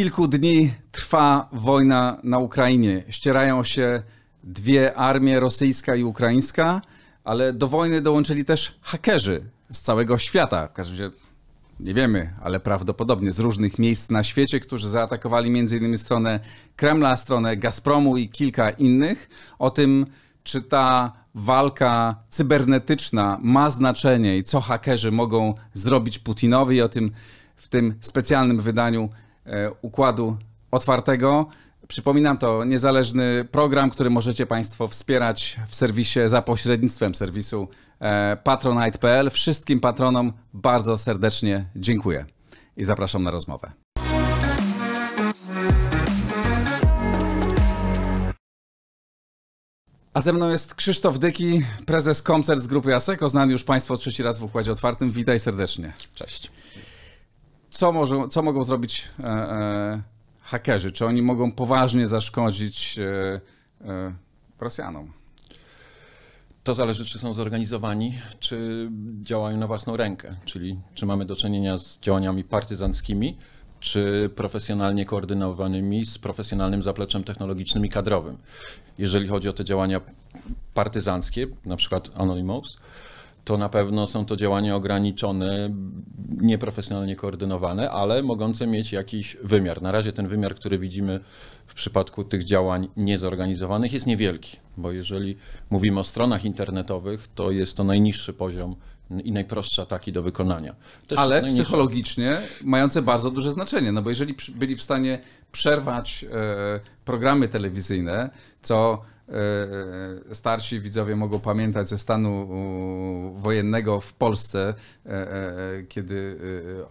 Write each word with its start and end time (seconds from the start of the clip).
Kilku 0.00 0.28
dni 0.28 0.72
trwa 0.92 1.48
wojna 1.52 2.18
na 2.22 2.38
Ukrainie. 2.38 3.02
Ścierają 3.08 3.64
się 3.64 4.02
dwie 4.44 4.94
armie, 4.94 5.40
rosyjska 5.40 5.96
i 5.96 6.04
ukraińska, 6.04 6.82
ale 7.24 7.52
do 7.52 7.68
wojny 7.68 8.00
dołączyli 8.00 8.44
też 8.44 8.78
hakerzy 8.82 9.44
z 9.70 9.80
całego 9.80 10.18
świata. 10.18 10.68
W 10.68 10.72
każdym 10.72 11.00
razie 11.00 11.16
nie 11.80 11.94
wiemy, 11.94 12.34
ale 12.42 12.60
prawdopodobnie 12.60 13.32
z 13.32 13.38
różnych 13.38 13.78
miejsc 13.78 14.10
na 14.10 14.24
świecie, 14.24 14.60
którzy 14.60 14.88
zaatakowali 14.88 15.48
m.in. 15.58 15.98
stronę 15.98 16.40
Kremla, 16.76 17.16
stronę 17.16 17.56
Gazpromu 17.56 18.16
i 18.16 18.28
kilka 18.28 18.70
innych. 18.70 19.28
O 19.58 19.70
tym, 19.70 20.06
czy 20.42 20.62
ta 20.62 21.12
walka 21.34 22.14
cybernetyczna 22.28 23.38
ma 23.42 23.70
znaczenie 23.70 24.38
i 24.38 24.44
co 24.44 24.60
hakerzy 24.60 25.12
mogą 25.12 25.54
zrobić 25.74 26.18
Putinowi, 26.18 26.82
o 26.82 26.88
tym 26.88 27.10
w 27.56 27.68
tym 27.68 27.94
specjalnym 28.00 28.60
wydaniu 28.60 29.08
Układu 29.82 30.36
Otwartego. 30.70 31.46
Przypominam, 31.88 32.38
to 32.38 32.64
niezależny 32.64 33.44
program, 33.50 33.90
który 33.90 34.10
możecie 34.10 34.46
Państwo 34.46 34.88
wspierać 34.88 35.60
w 35.68 35.74
serwisie 35.74 36.20
za 36.26 36.42
pośrednictwem 36.42 37.14
serwisu 37.14 37.68
e, 38.00 38.36
patronite.pl. 38.44 39.30
Wszystkim 39.30 39.80
patronom 39.80 40.32
bardzo 40.52 40.98
serdecznie 40.98 41.64
dziękuję 41.76 42.24
i 42.76 42.84
zapraszam 42.84 43.22
na 43.22 43.30
rozmowę. 43.30 43.72
A 50.14 50.20
ze 50.20 50.32
mną 50.32 50.48
jest 50.48 50.74
Krzysztof 50.74 51.18
Dyki, 51.18 51.62
prezes 51.86 52.22
Koncert 52.22 52.60
z 52.60 52.66
grupy 52.66 52.94
Aseko, 52.94 53.28
znany 53.28 53.52
już 53.52 53.64
Państwo 53.64 53.96
trzeci 53.96 54.22
raz 54.22 54.38
w 54.38 54.44
Układzie 54.44 54.72
Otwartym. 54.72 55.10
Witaj 55.10 55.40
serdecznie. 55.40 55.92
Cześć. 56.14 56.50
Co, 57.70 57.92
może, 57.92 58.28
co 58.30 58.42
mogą 58.42 58.64
zrobić 58.64 59.08
e, 59.20 59.24
e, 59.24 60.02
hakerzy? 60.40 60.92
Czy 60.92 61.06
oni 61.06 61.22
mogą 61.22 61.52
poważnie 61.52 62.08
zaszkodzić 62.08 62.98
e, 62.98 63.40
e, 63.88 64.14
Rosjanom? 64.60 65.12
To 66.64 66.74
zależy, 66.74 67.04
czy 67.04 67.18
są 67.18 67.34
zorganizowani, 67.34 68.18
czy 68.40 68.88
działają 69.22 69.56
na 69.56 69.66
własną 69.66 69.96
rękę, 69.96 70.36
czyli 70.44 70.80
czy 70.94 71.06
mamy 71.06 71.24
do 71.24 71.36
czynienia 71.36 71.78
z 71.78 71.98
działaniami 71.98 72.44
partyzanckimi, 72.44 73.36
czy 73.80 74.30
profesjonalnie 74.36 75.04
koordynowanymi 75.04 76.04
z 76.04 76.18
profesjonalnym 76.18 76.82
zapleczem 76.82 77.24
technologicznym 77.24 77.86
i 77.86 77.88
kadrowym. 77.88 78.38
Jeżeli 78.98 79.28
chodzi 79.28 79.48
o 79.48 79.52
te 79.52 79.64
działania 79.64 80.00
partyzanckie, 80.74 81.46
na 81.64 81.76
przykład 81.76 82.10
Anonymous, 82.14 82.78
to 83.44 83.58
na 83.58 83.68
pewno 83.68 84.06
są 84.06 84.24
to 84.24 84.36
działania 84.36 84.76
ograniczone, 84.76 85.70
nieprofesjonalnie 86.28 87.16
koordynowane, 87.16 87.90
ale 87.90 88.22
mogące 88.22 88.66
mieć 88.66 88.92
jakiś 88.92 89.36
wymiar. 89.42 89.82
Na 89.82 89.92
razie 89.92 90.12
ten 90.12 90.28
wymiar, 90.28 90.54
który 90.54 90.78
widzimy 90.78 91.20
w 91.66 91.74
przypadku 91.74 92.24
tych 92.24 92.44
działań 92.44 92.88
niezorganizowanych 92.96 93.92
jest 93.92 94.06
niewielki, 94.06 94.56
bo 94.76 94.92
jeżeli 94.92 95.36
mówimy 95.70 96.00
o 96.00 96.04
stronach 96.04 96.44
internetowych, 96.44 97.28
to 97.34 97.50
jest 97.50 97.76
to 97.76 97.84
najniższy 97.84 98.32
poziom 98.32 98.76
i 99.24 99.32
najprostsze 99.32 99.82
ataki 99.82 100.12
do 100.12 100.22
wykonania. 100.22 100.74
Też 101.06 101.18
Ale 101.18 101.42
psychologicznie 101.42 102.36
mające 102.64 103.02
bardzo 103.02 103.30
duże 103.30 103.52
znaczenie, 103.52 103.92
no 103.92 104.02
bo 104.02 104.10
jeżeli 104.10 104.34
byli 104.54 104.76
w 104.76 104.82
stanie 104.82 105.18
przerwać 105.52 106.24
e, 106.24 106.80
programy 107.04 107.48
telewizyjne, 107.48 108.30
co 108.62 109.02
starsi 110.32 110.80
widzowie 110.80 111.16
mogą 111.16 111.40
pamiętać 111.40 111.88
ze 111.88 111.98
stanu 111.98 112.48
wojennego 113.34 114.00
w 114.00 114.12
Polsce, 114.12 114.74
e, 115.06 115.10
e, 115.10 115.82
kiedy 115.88 116.38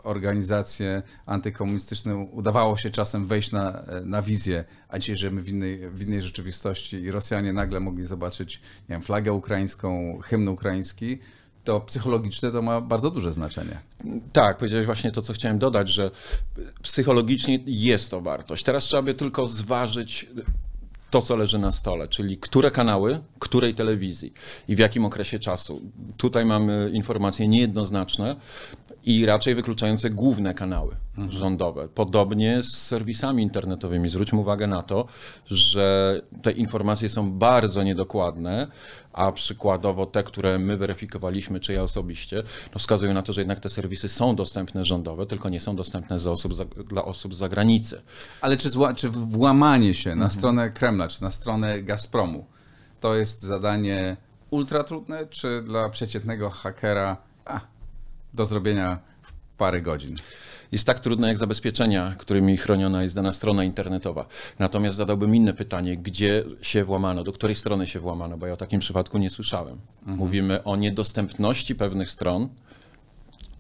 organizacje 0.03 1.03
antykomunistyczne 1.25 2.16
udawało 2.16 2.78
się 2.78 2.89
czasem 2.89 3.25
wejść 3.25 3.51
na, 3.51 3.83
na 4.05 4.22
wizję, 4.22 4.66
a 4.89 4.99
dzisiaj 4.99 5.16
żyjemy 5.16 5.41
w 5.41 5.49
innej, 5.49 5.89
w 5.89 6.01
innej 6.01 6.22
rzeczywistości 6.22 6.97
i 6.97 7.11
Rosjanie 7.11 7.53
nagle 7.53 7.79
mogli 7.79 8.03
zobaczyć 8.03 8.61
nie 8.89 8.94
wiem, 8.95 9.01
flagę 9.01 9.33
ukraińską, 9.33 10.19
hymn 10.23 10.47
ukraiński, 10.47 11.19
to 11.63 11.81
psychologiczne 11.81 12.51
to 12.51 12.61
ma 12.61 12.81
bardzo 12.81 13.11
duże 13.11 13.33
znaczenie. 13.33 13.79
Tak, 14.33 14.57
powiedziałeś 14.57 14.85
właśnie 14.85 15.11
to, 15.11 15.22
co 15.22 15.33
chciałem 15.33 15.59
dodać, 15.59 15.89
że 15.89 16.11
psychologicznie 16.81 17.59
jest 17.66 18.11
to 18.11 18.22
wartość. 18.22 18.63
Teraz 18.63 18.83
trzeba 18.83 19.01
by 19.01 19.13
tylko 19.13 19.47
zważyć 19.47 20.29
to, 21.09 21.22
co 21.22 21.36
leży 21.36 21.59
na 21.59 21.72
stole, 21.72 22.08
czyli 22.08 22.38
które 22.38 22.72
kanały, 22.72 23.20
której 23.40 23.74
telewizji 23.74 24.34
i 24.68 24.75
w 24.75 24.80
jakim 24.80 25.06
okresie 25.06 25.40
czasu. 25.40 25.81
Tutaj 26.18 26.46
mamy 26.46 26.90
informacje 26.94 27.47
niejednoznaczne 27.47 28.36
i 29.09 29.25
raczej 29.25 29.56
wykluczające 29.56 30.09
główne 30.09 30.53
kanały 30.53 30.96
mhm. 31.09 31.31
rządowe. 31.31 31.88
Podobnie 31.88 32.64
z 32.64 32.78
serwisami 32.78 33.44
internetowymi. 33.44 34.09
Zwróćmy 34.09 34.40
uwagę 34.40 34.68
na 34.68 34.84
to, 34.84 35.06
że 35.46 36.22
te 36.42 36.52
informacje 36.52 37.09
są 37.09 37.31
bardzo 37.31 37.84
niedokładne, 37.84 38.68
a 39.14 39.31
przykładowo 39.31 40.06
te, 40.06 40.24
które 40.24 40.59
my 40.59 40.78
weryfikowaliśmy, 40.78 41.59
czy 41.59 41.74
ja 41.74 41.84
osobiście, 41.84 42.44
no 42.74 42.80
wskazują 42.80 43.14
na 43.14 43.22
to, 43.22 43.34
że 43.34 43.42
jednak 43.42 43.59
te 43.59 43.70
serwisy 43.70 44.09
są 44.09 44.36
dostępne 44.36 44.86
rządowe, 44.86 45.26
tylko 45.26 45.50
nie 45.50 45.59
są 45.59 45.76
dostępne 45.76 46.16
osób 46.16 46.53
za, 46.53 46.66
dla 46.66 47.06
osób 47.06 47.36
z 47.36 47.38
zagranicy. 47.38 48.02
Ale 48.41 48.58
czy, 48.58 48.70
zła, 48.70 48.94
czy 48.94 49.09
włamanie 49.09 49.94
się 49.94 50.09
na 50.09 50.14
mhm. 50.14 50.31
stronę 50.31 50.70
Kremla, 50.70 51.08
czy 51.08 51.22
na 51.22 51.31
stronę 51.31 51.84
Gazpromu, 51.84 52.46
to 53.00 53.16
jest 53.16 53.41
zadanie 53.41 54.18
ultra 54.50 54.84
trudne, 54.84 55.28
czy 55.28 55.62
dla 55.62 55.90
przeciętnego 55.90 56.50
hakera 56.50 57.18
a, 57.46 57.59
do 58.34 58.45
zrobienia 58.45 59.00
w 59.22 59.34
parę 59.57 59.81
godzin? 59.81 60.16
jest 60.72 60.88
tak 60.88 61.00
trudne 61.00 61.28
jak 61.28 61.38
zabezpieczenia, 61.38 62.16
którymi 62.17 62.57
chroniona 62.57 63.03
jest 63.03 63.16
dana 63.16 63.31
strona 63.31 63.63
internetowa. 63.63 64.25
Natomiast 64.59 64.97
zadałbym 64.97 65.35
inne 65.35 65.53
pytanie, 65.53 65.97
gdzie 65.97 66.44
się 66.62 66.84
włamano, 66.84 67.23
do 67.23 67.31
której 67.31 67.56
strony 67.56 67.88
się 67.88 68.00
włamano, 68.00 68.38
bo 68.38 68.47
ja 68.47 68.53
o 68.53 68.57
takim 68.57 68.79
przypadku 68.79 69.17
nie 69.17 69.29
słyszałem. 69.29 69.78
Mhm. 70.00 70.17
Mówimy 70.17 70.63
o 70.63 70.75
niedostępności 70.75 71.75
pewnych 71.75 72.09
stron, 72.09 72.50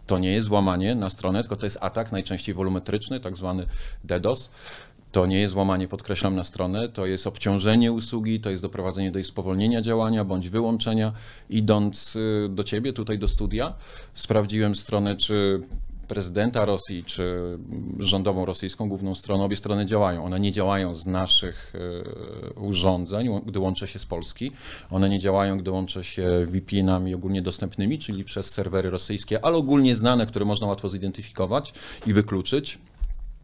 to 0.07 0.19
nie 0.19 0.31
jest 0.31 0.47
włamanie 0.47 0.95
na 0.95 1.09
stronę, 1.09 1.41
tylko 1.41 1.55
to 1.55 1.65
jest 1.65 1.77
atak, 1.81 2.11
najczęściej 2.11 2.55
wolumetryczny, 2.55 3.19
tak 3.19 3.37
zwany 3.37 3.65
DDoS. 4.03 4.49
To 5.11 5.25
nie 5.25 5.39
jest 5.39 5.53
włamanie, 5.53 5.87
podkreślam, 5.87 6.35
na 6.35 6.43
stronę, 6.43 6.89
to 6.89 7.05
jest 7.05 7.27
obciążenie 7.27 7.91
usługi, 7.91 8.39
to 8.39 8.49
jest 8.49 8.63
doprowadzenie 8.63 9.11
do 9.11 9.19
jej 9.19 9.23
spowolnienia 9.23 9.81
działania 9.81 10.25
bądź 10.25 10.49
wyłączenia. 10.49 11.13
Idąc 11.49 12.15
y, 12.15 12.49
do 12.49 12.63
ciebie, 12.63 12.93
tutaj 12.93 13.19
do 13.19 13.27
studia, 13.27 13.73
sprawdziłem 14.13 14.75
stronę, 14.75 15.17
czy 15.17 15.61
prezydenta 16.09 16.65
Rosji 16.65 17.03
czy 17.03 17.57
rządową 17.99 18.45
rosyjską 18.45 18.89
główną 18.89 19.15
stroną, 19.15 19.43
obie 19.43 19.55
strony 19.55 19.85
działają. 19.85 20.25
One 20.25 20.39
nie 20.39 20.51
działają 20.51 20.95
z 20.95 21.05
naszych 21.05 21.73
e, 22.55 22.59
urządzeń, 22.59 23.29
gdy 23.45 23.59
łączę 23.59 23.87
się 23.87 23.99
z 23.99 24.05
Polski. 24.05 24.51
One 24.91 25.09
nie 25.09 25.19
działają, 25.19 25.57
gdy 25.57 25.71
łączę 25.71 26.03
się 26.03 26.45
VPN-ami 26.47 27.15
ogólnie 27.15 27.41
dostępnymi, 27.41 27.99
czyli 27.99 28.23
przez 28.23 28.51
serwery 28.51 28.89
rosyjskie, 28.89 29.45
ale 29.45 29.57
ogólnie 29.57 29.95
znane, 29.95 30.25
które 30.25 30.45
można 30.45 30.67
łatwo 30.67 30.89
zidentyfikować 30.89 31.73
i 32.07 32.13
wykluczyć 32.13 32.79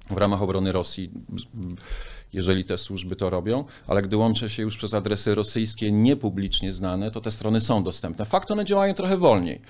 w 0.10 0.18
ramach 0.18 0.42
obrony 0.42 0.72
Rosji 0.72 1.12
jeżeli 2.36 2.64
te 2.64 2.78
służby 2.78 3.16
to 3.16 3.30
robią, 3.30 3.64
ale 3.88 4.02
gdy 4.02 4.18
łączę 4.18 4.50
się 4.50 4.64
już 4.64 4.78
przez 4.78 4.94
adresy 4.94 5.36
rosyjskie 5.36 5.92
niepublicznie 5.92 6.74
znane, 6.74 7.12
to 7.12 7.22
te 7.22 7.32
strony 7.32 7.62
są 7.62 7.84
dostępne. 7.84 8.26
Fakt, 8.26 8.52
one 8.52 8.66
działają 8.66 8.94
trochę 8.94 9.18
wolniej, 9.18 9.62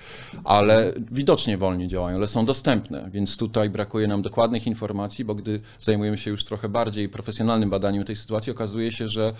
ale 0.44 0.92
widocznie 1.10 1.58
wolniej 1.58 1.88
działają, 1.88 2.16
ale 2.16 2.26
są 2.26 2.46
dostępne, 2.46 3.08
więc 3.12 3.36
tutaj 3.36 3.70
brakuje 3.70 4.06
nam 4.06 4.22
dokładnych 4.22 4.66
informacji, 4.66 5.24
bo 5.24 5.34
gdy 5.34 5.60
zajmujemy 5.78 6.18
się 6.18 6.30
już 6.30 6.44
trochę 6.44 6.68
bardziej 6.68 7.08
profesjonalnym 7.08 7.70
badaniem 7.70 8.04
tej 8.04 8.16
sytuacji, 8.16 8.52
okazuje 8.52 8.92
się, 8.92 9.08
że 9.08 9.32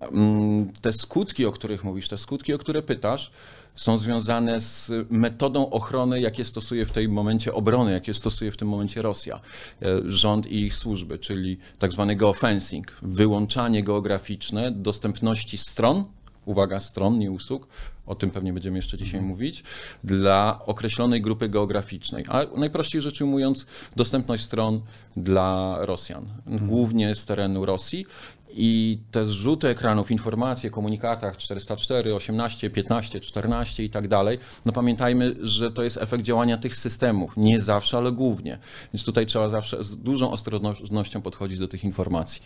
mm, 0.00 0.72
te 0.80 0.92
skutki, 0.92 1.46
o 1.46 1.52
których 1.52 1.84
mówisz, 1.84 2.08
te 2.08 2.18
skutki, 2.18 2.54
o 2.54 2.58
które 2.58 2.82
pytasz, 2.82 3.30
są 3.74 3.98
związane 3.98 4.60
z 4.60 4.92
metodą 5.10 5.70
ochrony, 5.70 6.20
jakie 6.20 6.44
stosuje 6.44 6.86
w 6.86 6.92
tym 6.92 7.12
momencie 7.12 7.54
obrony, 7.54 7.92
jakie 7.92 8.14
stosuje 8.14 8.52
w 8.52 8.56
tym 8.56 8.68
momencie 8.68 9.02
Rosja, 9.02 9.40
e, 9.82 9.86
rząd 10.04 10.46
i 10.46 10.60
ich 10.60 10.74
służby, 10.74 11.18
czyli 11.18 11.58
tak 11.78 11.92
zwany 11.92 12.16
geofencing, 12.16 12.92
wyłączanie 13.02 13.82
geograficzne 13.84 14.70
dostępności 14.70 15.58
stron, 15.58 16.04
uwaga, 16.44 16.80
stron, 16.80 17.18
nie 17.18 17.30
usług, 17.30 17.68
o 18.06 18.14
tym 18.14 18.30
pewnie 18.30 18.52
będziemy 18.52 18.78
jeszcze 18.78 18.98
dzisiaj 18.98 19.18
mhm. 19.18 19.28
mówić, 19.28 19.64
dla 20.04 20.60
określonej 20.66 21.20
grupy 21.20 21.48
geograficznej. 21.48 22.24
A 22.28 22.44
najprościej 22.56 23.00
rzecz 23.00 23.20
ujmując, 23.20 23.66
dostępność 23.96 24.44
stron 24.44 24.80
dla 25.16 25.76
Rosjan, 25.80 26.28
mhm. 26.46 26.70
głównie 26.70 27.14
z 27.14 27.24
terenu 27.24 27.66
Rosji 27.66 28.06
i 28.54 28.98
te 29.10 29.24
zrzuty 29.24 29.68
ekranów, 29.68 30.10
informacje, 30.10 30.70
komunikatach 30.70 31.36
404, 31.36 32.14
18, 32.14 32.70
15, 32.70 33.20
14 33.20 33.84
i 33.84 33.90
tak 33.90 34.08
dalej, 34.08 34.38
no 34.66 34.72
pamiętajmy, 34.72 35.36
że 35.40 35.70
to 35.70 35.82
jest 35.82 35.96
efekt 35.96 36.24
działania 36.24 36.58
tych 36.58 36.76
systemów. 36.76 37.36
Nie 37.36 37.60
zawsze, 37.60 37.96
ale 37.96 38.12
głównie. 38.12 38.58
Więc 38.92 39.04
tutaj 39.04 39.26
trzeba 39.26 39.48
zawsze 39.48 39.84
z 39.84 39.96
dużą 39.96 40.30
ostrożnością 40.30 41.22
podchodzić 41.22 41.58
do 41.58 41.68
tych 41.68 41.84
informacji. 41.84 42.42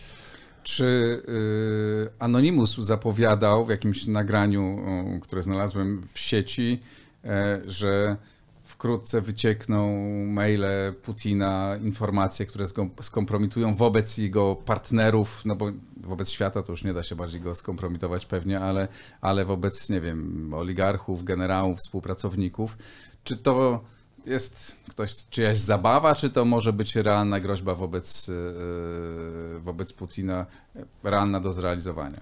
Czy 0.62 0.84
y, 0.84 2.08
Anonymous 2.18 2.76
zapowiadał 2.76 3.66
w 3.66 3.68
jakimś 3.68 4.06
nagraniu, 4.06 4.78
które 5.22 5.42
znalazłem 5.42 6.08
w 6.12 6.18
sieci, 6.18 6.80
e, 7.24 7.60
że 7.66 8.16
wkrótce 8.64 9.20
wyciekną 9.20 10.06
maile 10.26 10.94
Putina, 11.02 11.76
informacje, 11.82 12.46
które 12.46 12.64
skom- 12.64 13.02
skompromitują 13.02 13.74
wobec 13.74 14.18
jego 14.18 14.56
partnerów, 14.56 15.42
no 15.44 15.56
bo 15.56 15.72
wobec 15.96 16.30
świata 16.30 16.62
to 16.62 16.72
już 16.72 16.84
nie 16.84 16.94
da 16.94 17.02
się 17.02 17.16
bardziej 17.16 17.40
go 17.40 17.54
skompromitować 17.54 18.26
pewnie, 18.26 18.60
ale, 18.60 18.88
ale 19.20 19.44
wobec, 19.44 19.90
nie 19.90 20.00
wiem, 20.00 20.50
oligarchów, 20.54 21.24
generałów, 21.24 21.78
współpracowników. 21.78 22.78
Czy 23.24 23.36
to 23.36 23.84
jest 24.26 24.76
ktoś, 24.90 25.14
czyjaś 25.30 25.60
zabawa, 25.60 26.14
czy 26.14 26.30
to 26.30 26.44
może 26.44 26.72
być 26.72 26.96
realna 26.96 27.40
groźba 27.40 27.74
wobec, 27.74 28.28
yy, 28.28 29.60
wobec 29.60 29.92
Putina, 29.92 30.46
realna 31.02 31.40
do 31.40 31.52
zrealizowania? 31.52 32.18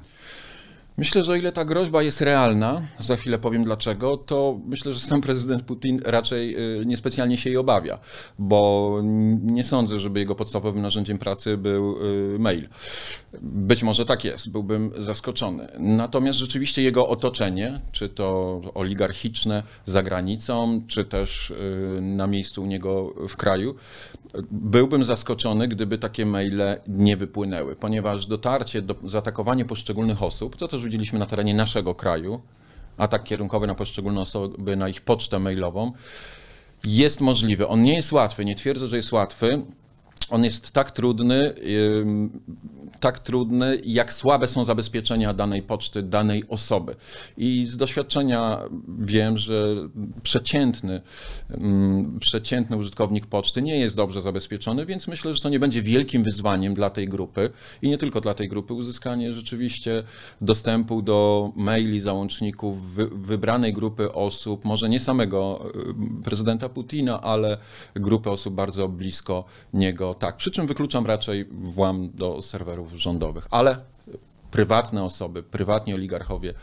Myślę, 0.97 1.25
że 1.25 1.33
o 1.33 1.35
ile 1.35 1.53
ta 1.53 1.65
groźba 1.65 2.03
jest 2.03 2.21
realna, 2.21 2.83
za 2.99 3.17
chwilę 3.17 3.39
powiem 3.39 3.65
dlaczego, 3.65 4.17
to 4.17 4.61
myślę, 4.67 4.93
że 4.93 5.01
sam 5.01 5.21
prezydent 5.21 5.63
Putin 5.63 6.01
raczej 6.05 6.57
y, 6.81 6.87
niespecjalnie 6.87 7.37
się 7.37 7.51
jej 7.51 7.57
obawia, 7.57 7.99
bo 8.39 9.01
nie 9.43 9.65
sądzę, 9.65 10.01
żeby 10.01 10.21
jego 10.21 10.35
podstawowym 10.35 10.83
narzędziem 10.83 11.19
pracy 11.19 11.57
był 11.57 11.97
y, 12.35 12.39
mail. 12.39 12.69
Być 13.43 13.83
może 13.83 14.07
tak 14.07 14.25
jest, 14.25 14.51
byłbym 14.51 14.93
zaskoczony. 14.99 15.69
Natomiast 15.79 16.39
rzeczywiście 16.39 16.83
jego 16.83 17.09
otoczenie, 17.09 17.81
czy 17.93 18.09
to 18.09 18.61
oligarchiczne 18.75 19.63
za 19.87 20.03
granicą, 20.03 20.83
czy 20.89 21.05
też 21.05 21.51
y, 21.51 22.01
na 22.01 22.27
miejscu 22.27 22.63
u 22.63 22.67
niego 22.67 23.15
w 23.29 23.37
kraju, 23.37 23.75
byłbym 24.51 25.05
zaskoczony, 25.05 25.69
gdyby 25.69 25.99
takie 25.99 26.27
maile 26.27 26.63
nie 26.89 27.17
wypłynęły, 27.17 27.77
ponieważ 27.77 28.27
dotarcie, 28.27 28.83
do, 28.83 28.95
zaatakowanie 29.05 29.65
poszczególnych 29.65 30.23
osób, 30.23 30.57
co 30.57 30.69
też 30.69 30.82
widzieliśmy 30.83 31.19
na 31.19 31.27
terenie 31.27 31.55
naszego 31.55 31.95
kraju, 31.95 32.41
atak 32.99 33.25
kierunkowy 33.25 33.67
na 33.67 33.75
poszczególne 33.75 34.21
osoby, 34.21 34.77
na 34.77 34.89
ich 34.89 35.01
pocztę 35.01 35.39
mailową, 35.39 35.93
jest 36.85 37.21
możliwy. 37.21 37.69
On 37.69 37.83
nie 37.83 37.95
jest 37.95 38.13
łatwy, 38.13 38.45
nie 38.45 38.55
twierdzę, 38.55 38.87
że 38.87 38.97
jest 38.97 39.13
łatwy. 39.13 39.63
On 40.33 40.45
jest 40.45 40.71
tak 40.71 40.91
trudny, 40.91 41.55
tak 43.01 43.19
trudny, 43.19 43.81
jak 43.85 44.13
słabe 44.13 44.49
są 44.49 44.65
zabezpieczenia 44.65 45.35
danej 45.35 45.63
poczty, 45.63 46.03
danej 46.03 46.45
osoby. 46.49 46.95
I 47.37 47.67
z 47.67 47.77
doświadczenia 47.77 48.59
wiem, 48.99 49.39
że 49.39 49.77
przeciętny, 50.23 51.03
przeciętny 52.21 52.77
użytkownik 52.77 53.27
poczty 53.27 53.63
nie 53.63 53.79
jest 53.79 53.97
dobrze 53.97 54.23
zabezpieczony, 54.23 54.87
więc 54.87 55.09
myślę, 55.09 55.35
że 55.35 55.41
to 55.41 55.49
nie 55.49 55.61
będzie 55.61 55.83
wielkim 55.83 56.23
wyzwaniem 56.23 56.75
dla 56.75 56.91
tej 56.91 57.09
grupy 57.09 57.51
i 57.83 57.89
nie 57.89 57.99
tylko 57.99 58.21
dla 58.21 58.35
tej 58.35 58.49
grupy, 58.49 58.75
uzyskanie 58.75 59.33
rzeczywiście 59.33 60.03
dostępu 60.41 61.03
do 61.03 61.53
maili, 61.57 62.01
załączników 62.01 62.95
wy, 62.95 63.07
wybranej 63.07 63.73
grupy 63.73 64.13
osób, 64.13 64.65
może 64.65 64.89
nie 64.89 65.01
samego 65.01 65.73
prezydenta 66.25 66.69
Putina, 66.69 67.21
ale 67.21 67.59
grupy 67.95 68.31
osób 68.31 68.55
bardzo 68.55 68.89
blisko 68.89 69.45
niego. 69.73 70.15
Tak, 70.23 70.37
przy 70.37 70.51
czym 70.51 70.67
wykluczam 70.67 71.07
raczej 71.07 71.45
włam 71.51 72.11
do 72.15 72.43
serwerów 72.43 72.93
rządowych, 72.93 73.47
ale 73.51 73.79
prywatne 74.51 75.05
osoby, 75.05 75.43
prywatni 75.43 75.95
oligarchowie, 75.95 76.55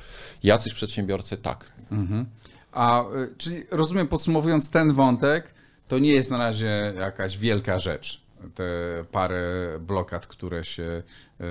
jacyś 0.44 0.74
przedsiębiorcy, 0.74 1.38
tak. 1.38 1.72
Mhm. 1.92 2.26
A 2.72 3.04
y, 3.04 3.36
czyli 3.38 3.64
rozumiem, 3.72 4.08
podsumowując 4.08 4.70
ten 4.70 4.94
wątek, 4.94 5.54
to 5.88 6.00
nie 6.00 6.12
jest 6.12 6.32
na 6.32 6.38
razie 6.38 6.94
jakaś 7.00 7.38
wielka 7.38 7.80
rzecz. 7.80 8.22
Te 8.56 8.64
parę 9.12 9.46
blokad, 9.80 10.28
które 10.28 10.64
się 10.64 10.84
y, 10.84 11.44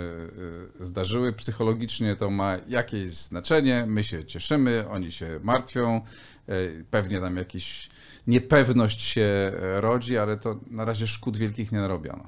y, 0.81 0.85
zdarzyły 0.85 1.33
psychologicznie, 1.33 2.17
to 2.17 2.31
ma 2.31 2.57
jakieś 2.69 3.11
znaczenie. 3.11 3.85
My 3.87 4.05
się 4.05 4.25
cieszymy, 4.25 4.89
oni 4.89 5.13
się 5.13 5.41
martwią. 5.43 6.01
Pewnie 6.91 7.21
tam 7.21 7.37
jakiś 7.37 7.89
niepewność 8.27 9.03
się 9.03 9.53
rodzi, 9.77 10.19
ale 10.19 10.37
to 10.37 10.61
na 10.71 10.85
razie 10.85 11.07
szkód 11.07 11.37
wielkich 11.37 11.73
nie 11.73 11.79
narobiono. 11.79 12.25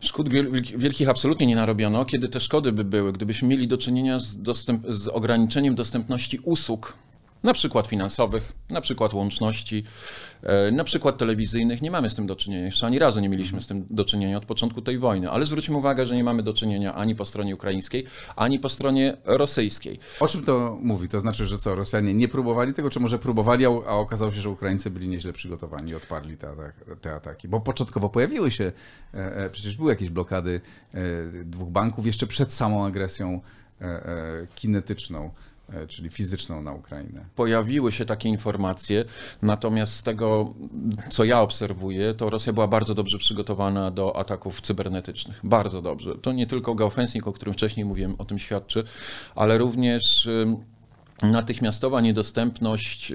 Szkód 0.00 0.28
wielkich 0.76 1.08
absolutnie 1.08 1.46
nie 1.46 1.56
narobiono. 1.56 2.04
Kiedy 2.04 2.28
te 2.28 2.40
szkody 2.40 2.72
by 2.72 2.84
były, 2.84 3.12
gdybyśmy 3.12 3.48
mieli 3.48 3.68
do 3.68 3.78
czynienia 3.78 4.18
z, 4.18 4.42
dostęp, 4.42 4.86
z 4.88 5.08
ograniczeniem 5.08 5.74
dostępności 5.74 6.38
usług 6.42 6.96
na 7.42 7.54
przykład 7.54 7.86
finansowych, 7.86 8.52
na 8.70 8.80
przykład 8.80 9.14
łączności, 9.14 9.84
e, 10.42 10.70
na 10.70 10.84
przykład 10.84 11.18
telewizyjnych. 11.18 11.82
Nie 11.82 11.90
mamy 11.90 12.10
z 12.10 12.14
tym 12.14 12.26
do 12.26 12.36
czynienia. 12.36 12.64
Jeszcze 12.64 12.86
ani 12.86 12.98
razu 12.98 13.20
nie 13.20 13.28
mieliśmy 13.28 13.60
z 13.60 13.66
tym 13.66 13.86
do 13.90 14.04
czynienia 14.04 14.36
od 14.36 14.46
początku 14.46 14.82
tej 14.82 14.98
wojny, 14.98 15.30
ale 15.30 15.44
zwróćmy 15.44 15.76
uwagę, 15.76 16.06
że 16.06 16.16
nie 16.16 16.24
mamy 16.24 16.42
do 16.42 16.54
czynienia 16.54 16.94
ani 16.94 17.14
po 17.14 17.24
stronie 17.24 17.54
ukraińskiej, 17.54 18.04
ani 18.36 18.58
po 18.58 18.68
stronie 18.68 19.16
rosyjskiej. 19.24 19.98
O 20.20 20.28
czym 20.28 20.44
to 20.44 20.78
mówi? 20.82 21.08
To 21.08 21.20
znaczy, 21.20 21.46
że 21.46 21.58
co, 21.58 21.74
Rosjanie 21.74 22.14
nie 22.14 22.28
próbowali 22.28 22.72
tego, 22.72 22.90
czy 22.90 23.00
może 23.00 23.18
próbowali, 23.18 23.66
a 23.66 23.70
okazało 23.70 24.32
się, 24.32 24.40
że 24.40 24.50
Ukraińcy 24.50 24.90
byli 24.90 25.08
nieźle 25.08 25.32
przygotowani 25.32 25.90
i 25.90 25.94
odparli 25.94 26.36
te, 26.36 26.48
te 27.00 27.14
ataki? 27.14 27.48
Bo 27.48 27.60
początkowo 27.60 28.08
pojawiły 28.08 28.50
się, 28.50 28.72
e, 29.14 29.36
e, 29.36 29.50
przecież 29.50 29.76
były 29.76 29.92
jakieś 29.92 30.10
blokady 30.10 30.60
dwóch 31.44 31.68
banków 31.68 32.06
jeszcze 32.06 32.26
przed 32.26 32.52
samą 32.52 32.86
agresją 32.86 33.40
kinetyczną. 34.54 35.30
E, 35.72 35.86
czyli 35.86 36.10
fizyczną 36.10 36.62
na 36.62 36.72
Ukrainę. 36.72 37.24
Pojawiły 37.34 37.92
się 37.92 38.04
takie 38.04 38.28
informacje, 38.28 39.04
natomiast 39.42 39.92
z 39.94 40.02
tego, 40.02 40.54
co 41.10 41.24
ja 41.24 41.40
obserwuję, 41.40 42.14
to 42.14 42.30
Rosja 42.30 42.52
była 42.52 42.68
bardzo 42.68 42.94
dobrze 42.94 43.18
przygotowana 43.18 43.90
do 43.90 44.16
ataków 44.16 44.60
cybernetycznych. 44.60 45.40
Bardzo 45.44 45.82
dobrze. 45.82 46.14
To 46.14 46.32
nie 46.32 46.46
tylko 46.46 46.74
geofencing, 46.74 47.26
o 47.26 47.32
którym 47.32 47.54
wcześniej 47.54 47.86
mówiłem, 47.86 48.14
o 48.18 48.24
tym 48.24 48.38
świadczy, 48.38 48.84
ale 49.34 49.58
również 49.58 50.28
natychmiastowa 51.22 52.00
niedostępność, 52.00 53.12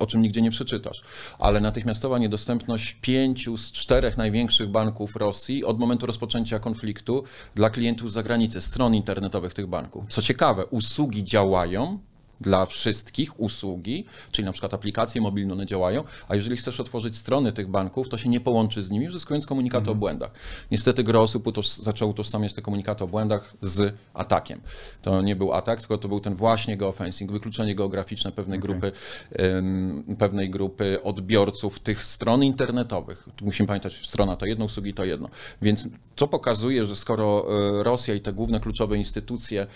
o 0.00 0.06
czym 0.06 0.22
nigdzie 0.22 0.42
nie 0.42 0.50
przeczytasz, 0.50 1.02
ale 1.38 1.60
natychmiastowa 1.60 2.18
niedostępność 2.18 2.96
pięciu 3.00 3.56
z 3.56 3.72
czterech 3.72 4.16
największych 4.16 4.68
banków 4.68 5.16
Rosji 5.16 5.64
od 5.64 5.78
momentu 5.78 6.06
rozpoczęcia 6.06 6.58
konfliktu 6.58 7.24
dla 7.54 7.70
klientów 7.70 8.10
z 8.10 8.14
zagranicy, 8.14 8.60
stron 8.60 8.94
internetowych 8.94 9.54
tych 9.54 9.66
banków. 9.66 10.04
Co 10.08 10.22
ciekawe, 10.22 10.66
usługi 10.66 11.24
działają, 11.24 11.98
dla 12.40 12.66
wszystkich 12.66 13.40
usługi, 13.40 14.04
czyli 14.32 14.46
na 14.46 14.52
przykład 14.52 14.74
aplikacje 14.74 15.20
mobilne 15.20 15.52
one 15.52 15.66
działają, 15.66 16.04
a 16.28 16.34
jeżeli 16.34 16.56
chcesz 16.56 16.80
otworzyć 16.80 17.16
strony 17.16 17.52
tych 17.52 17.68
banków, 17.68 18.08
to 18.08 18.18
się 18.18 18.28
nie 18.28 18.40
połączy 18.40 18.82
z 18.82 18.90
nimi, 18.90 19.08
uzyskując 19.08 19.46
komunikaty 19.46 19.80
mhm. 19.80 19.96
o 19.96 20.00
błędach. 20.00 20.30
Niestety 20.70 21.04
gro 21.04 21.22
osób 21.22 21.46
utoż, 21.46 21.68
zaczęło 21.68 22.10
utożsamiać 22.10 22.52
te 22.52 22.62
komunikaty 22.62 23.04
o 23.04 23.06
błędach 23.06 23.54
z 23.62 23.94
atakiem. 24.14 24.60
To 25.02 25.22
nie 25.22 25.36
był 25.36 25.52
atak, 25.52 25.80
tylko 25.80 25.98
to 25.98 26.08
był 26.08 26.20
ten 26.20 26.34
właśnie 26.34 26.76
geofencing, 26.76 27.32
wykluczenie 27.32 27.74
geograficzne 27.74 28.32
pewnej 28.32 28.58
okay. 28.58 28.68
grupy, 28.68 28.92
um, 29.38 30.04
pewnej 30.18 30.50
grupy 30.50 31.02
odbiorców 31.02 31.80
tych 31.80 32.04
stron 32.04 32.44
internetowych. 32.44 33.28
Musimy 33.42 33.66
pamiętać, 33.66 34.06
strona 34.06 34.36
to 34.36 34.46
jedno, 34.46 34.64
usługi 34.64 34.94
to 34.94 35.04
jedno. 35.04 35.28
Więc 35.62 35.88
to 36.16 36.28
pokazuje, 36.28 36.86
że 36.86 36.96
skoro 36.96 37.46
e, 37.80 37.82
Rosja 37.82 38.14
i 38.14 38.20
te 38.20 38.32
główne 38.32 38.60
kluczowe 38.60 38.96
instytucje 38.96 39.66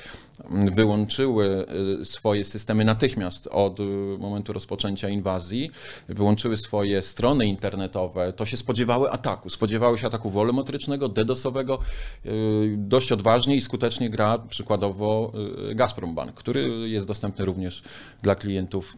wyłączyły 0.50 1.66
e, 2.00 2.04
swoje 2.04 2.44
systemy 2.54 2.84
natychmiast 2.84 3.46
od 3.46 3.80
y, 3.80 3.82
momentu 4.18 4.52
rozpoczęcia 4.52 5.08
inwazji, 5.08 5.70
wyłączyły 6.08 6.56
swoje 6.56 7.02
strony 7.02 7.46
internetowe, 7.46 8.32
to 8.32 8.46
się 8.46 8.56
spodziewały 8.56 9.10
ataku. 9.10 9.50
Spodziewały 9.50 9.98
się 9.98 10.06
ataku 10.06 10.30
wolumetrycznego, 10.30 11.08
DDoSowego. 11.08 11.78
Y, 12.26 12.74
dość 12.78 13.12
odważnie 13.12 13.56
i 13.56 13.60
skutecznie 13.60 14.10
gra 14.10 14.38
przykładowo 14.38 15.32
y, 15.70 15.74
Gazprom 15.74 16.14
Bank, 16.14 16.34
który 16.34 16.88
jest 16.88 17.06
dostępny 17.06 17.44
również 17.44 17.82
dla 18.22 18.34
klientów 18.34 18.96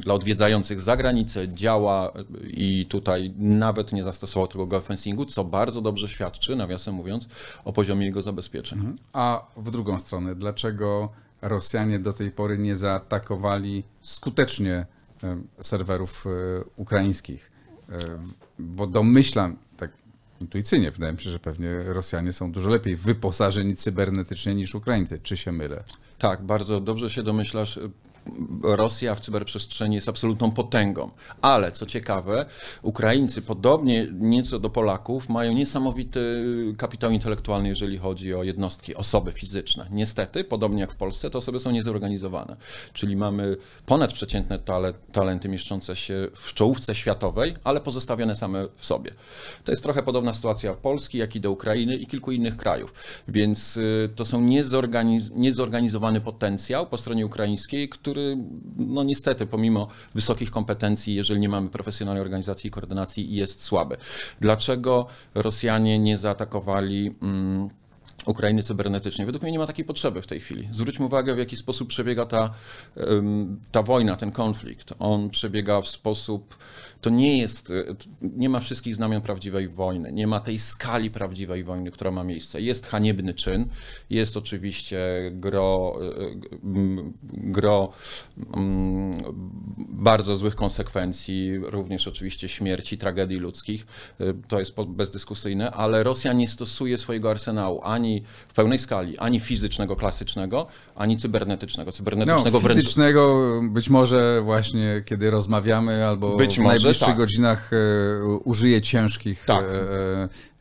dla 0.00 0.14
odwiedzających 0.14 0.80
zagranicę 0.80 1.48
działa 1.48 2.12
i 2.46 2.86
tutaj 2.88 3.32
nawet 3.38 3.92
nie 3.92 4.02
zastosował 4.02 4.48
tego 4.48 4.66
geofencingu, 4.66 5.24
co 5.24 5.44
bardzo 5.44 5.80
dobrze 5.80 6.08
świadczy, 6.08 6.56
nawiasem 6.56 6.94
mówiąc, 6.94 7.28
o 7.64 7.72
poziomie 7.72 8.06
jego 8.06 8.22
zabezpieczeń. 8.22 8.78
Mhm. 8.78 8.96
A 9.12 9.46
w 9.56 9.70
drugą 9.70 9.98
stronę, 9.98 10.34
dlaczego 10.34 11.08
Rosjanie 11.42 11.98
do 11.98 12.12
tej 12.12 12.30
pory 12.30 12.58
nie 12.58 12.76
zaatakowali 12.76 13.84
skutecznie 14.00 14.86
serwerów 15.60 16.26
e, 16.26 16.30
ukraińskich. 16.76 17.52
Bo 18.58 18.86
domyślam, 18.86 19.56
tak 19.76 19.90
intuicyjnie, 20.40 20.90
wydaje 20.90 21.12
mi 21.12 21.20
się, 21.20 21.30
że 21.30 21.38
pewnie 21.38 21.82
Rosjanie 21.82 22.32
są 22.32 22.52
dużo 22.52 22.70
lepiej 22.70 22.96
wyposażeni 22.96 23.76
cybernetycznie 23.76 24.54
niż 24.54 24.74
Ukraińcy. 24.74 25.20
Czy 25.22 25.36
się 25.36 25.52
mylę? 25.52 25.84
Tak, 26.18 26.42
bardzo 26.42 26.80
dobrze 26.80 27.10
się 27.10 27.22
domyślasz. 27.22 27.80
Rosja 28.62 29.14
w 29.14 29.20
cyberprzestrzeni 29.20 29.94
jest 29.94 30.08
absolutną 30.08 30.50
potęgą. 30.50 31.10
Ale 31.42 31.72
co 31.72 31.86
ciekawe, 31.86 32.46
Ukraińcy, 32.82 33.42
podobnie 33.42 34.06
nieco 34.12 34.58
do 34.58 34.70
Polaków, 34.70 35.28
mają 35.28 35.52
niesamowity 35.52 36.44
kapitał 36.78 37.10
intelektualny, 37.10 37.68
jeżeli 37.68 37.98
chodzi 37.98 38.34
o 38.34 38.42
jednostki, 38.42 38.94
osoby 38.94 39.32
fizyczne. 39.32 39.86
Niestety, 39.90 40.44
podobnie 40.44 40.80
jak 40.80 40.92
w 40.92 40.96
Polsce, 40.96 41.30
te 41.30 41.38
osoby 41.38 41.60
są 41.60 41.70
niezorganizowane. 41.70 42.56
Czyli 42.92 43.16
mamy 43.16 43.56
ponadprzeciętne 43.86 44.58
talenty 45.12 45.48
mieszczące 45.48 45.96
się 45.96 46.28
w 46.34 46.54
czołówce 46.54 46.94
światowej, 46.94 47.54
ale 47.64 47.80
pozostawione 47.80 48.34
same 48.34 48.66
w 48.76 48.86
sobie. 48.86 49.10
To 49.64 49.72
jest 49.72 49.82
trochę 49.82 50.02
podobna 50.02 50.32
sytuacja 50.32 50.74
Polski, 50.74 51.18
jak 51.18 51.36
i 51.36 51.40
do 51.40 51.50
Ukrainy 51.50 51.96
i 51.96 52.06
kilku 52.06 52.32
innych 52.32 52.56
krajów. 52.56 52.94
Więc 53.28 53.76
y, 53.76 54.10
to 54.16 54.24
są 54.24 54.40
niezorganiz 54.40 55.30
niezorganizowany 55.34 56.20
potencjał 56.20 56.86
po 56.86 56.96
stronie 56.96 57.26
ukraińskiej, 57.26 57.88
który 57.88 58.15
który 58.16 58.36
no 58.76 59.02
niestety 59.02 59.46
pomimo 59.46 59.88
wysokich 60.14 60.50
kompetencji, 60.50 61.14
jeżeli 61.14 61.40
nie 61.40 61.48
mamy 61.48 61.68
profesjonalnej 61.68 62.22
organizacji 62.22 62.68
i 62.68 62.70
koordynacji, 62.70 63.34
jest 63.34 63.62
słaby. 63.62 63.96
Dlaczego 64.40 65.06
Rosjanie 65.34 65.98
nie 65.98 66.18
zaatakowali 66.18 67.14
mm, 67.22 67.68
Ukrainy 68.26 68.62
cybernetycznie. 68.62 69.26
Według 69.26 69.42
mnie 69.42 69.52
nie 69.52 69.58
ma 69.58 69.66
takiej 69.66 69.84
potrzeby 69.84 70.22
w 70.22 70.26
tej 70.26 70.40
chwili. 70.40 70.68
Zwróćmy 70.72 71.06
uwagę, 71.06 71.34
w 71.34 71.38
jaki 71.38 71.56
sposób 71.56 71.88
przebiega 71.88 72.26
ta, 72.26 72.50
ta 73.72 73.82
wojna, 73.82 74.16
ten 74.16 74.32
konflikt. 74.32 74.94
On 74.98 75.30
przebiega 75.30 75.80
w 75.80 75.88
sposób, 75.88 76.56
to 77.00 77.10
nie 77.10 77.38
jest, 77.38 77.72
nie 78.22 78.48
ma 78.48 78.60
wszystkich 78.60 78.94
znamion 78.94 79.22
prawdziwej 79.22 79.68
wojny, 79.68 80.12
nie 80.12 80.26
ma 80.26 80.40
tej 80.40 80.58
skali 80.58 81.10
prawdziwej 81.10 81.64
wojny, 81.64 81.90
która 81.90 82.10
ma 82.10 82.24
miejsce. 82.24 82.60
Jest 82.60 82.86
haniebny 82.86 83.34
czyn, 83.34 83.68
jest 84.10 84.36
oczywiście 84.36 84.98
gro, 85.32 85.98
gro 87.32 87.92
bardzo 89.78 90.36
złych 90.36 90.54
konsekwencji, 90.54 91.58
również 91.58 92.08
oczywiście 92.08 92.48
śmierci, 92.48 92.98
tragedii 92.98 93.38
ludzkich. 93.38 93.86
To 94.48 94.58
jest 94.58 94.74
bezdyskusyjne, 94.88 95.70
ale 95.70 96.02
Rosja 96.02 96.32
nie 96.32 96.48
stosuje 96.48 96.98
swojego 96.98 97.30
arsenału 97.30 97.80
ani 97.82 98.15
w 98.48 98.54
pełnej 98.54 98.78
skali, 98.78 99.18
ani 99.18 99.40
fizycznego, 99.40 99.96
klasycznego, 99.96 100.66
ani 100.94 101.16
cybernetycznego. 101.16 101.92
Cybernetycznego 101.92 102.60
no, 102.62 102.68
fizycznego 102.68 103.50
wręcz... 103.50 103.72
być 103.72 103.90
może 103.90 104.40
właśnie 104.44 105.02
kiedy 105.04 105.30
rozmawiamy 105.30 106.06
albo 106.06 106.36
być 106.36 106.54
w 106.54 106.58
może, 106.58 106.68
najbliższych 106.68 107.06
tak. 107.08 107.16
godzinach 107.16 107.70
e, 107.72 107.76
użyje 108.44 108.82
ciężkich, 108.82 109.44
tak. 109.44 109.64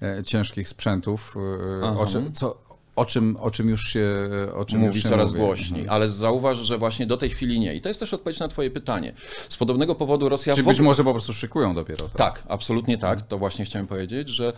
e, 0.01 0.17
e, 0.17 0.23
ciężkich 0.23 0.69
sprzętów, 0.69 1.35
e, 1.81 1.99
o 1.99 2.05
czym, 2.05 2.33
co, 2.33 2.64
o 2.95 3.05
czym, 3.05 3.37
o 3.37 3.51
czym 3.51 3.69
już 3.69 3.87
się 3.87 4.29
o 4.55 4.65
czym 4.65 4.79
mówi 4.79 5.01
coraz 5.01 5.29
mówi. 5.29 5.39
głośniej, 5.39 5.81
mhm. 5.81 5.95
ale 5.95 6.09
zauważ, 6.09 6.57
że 6.57 6.77
właśnie 6.77 7.05
do 7.05 7.17
tej 7.17 7.29
chwili 7.29 7.59
nie. 7.59 7.75
I 7.75 7.81
to 7.81 7.89
jest 7.89 7.99
też 7.99 8.13
odpowiedź 8.13 8.39
na 8.39 8.47
twoje 8.47 8.71
pytanie. 8.71 9.13
Z 9.49 9.57
podobnego 9.57 9.95
powodu 9.95 10.29
Rosja... 10.29 10.53
Czy 10.53 10.63
być 10.63 10.79
może 10.79 11.03
po 11.03 11.11
prostu 11.11 11.33
szykują 11.33 11.75
dopiero 11.75 12.09
to? 12.09 12.17
Tak, 12.17 12.43
absolutnie 12.47 12.97
tak. 12.97 13.21
To 13.21 13.37
właśnie 13.37 13.65
chciałem 13.65 13.87
powiedzieć, 13.87 14.29
że 14.29 14.53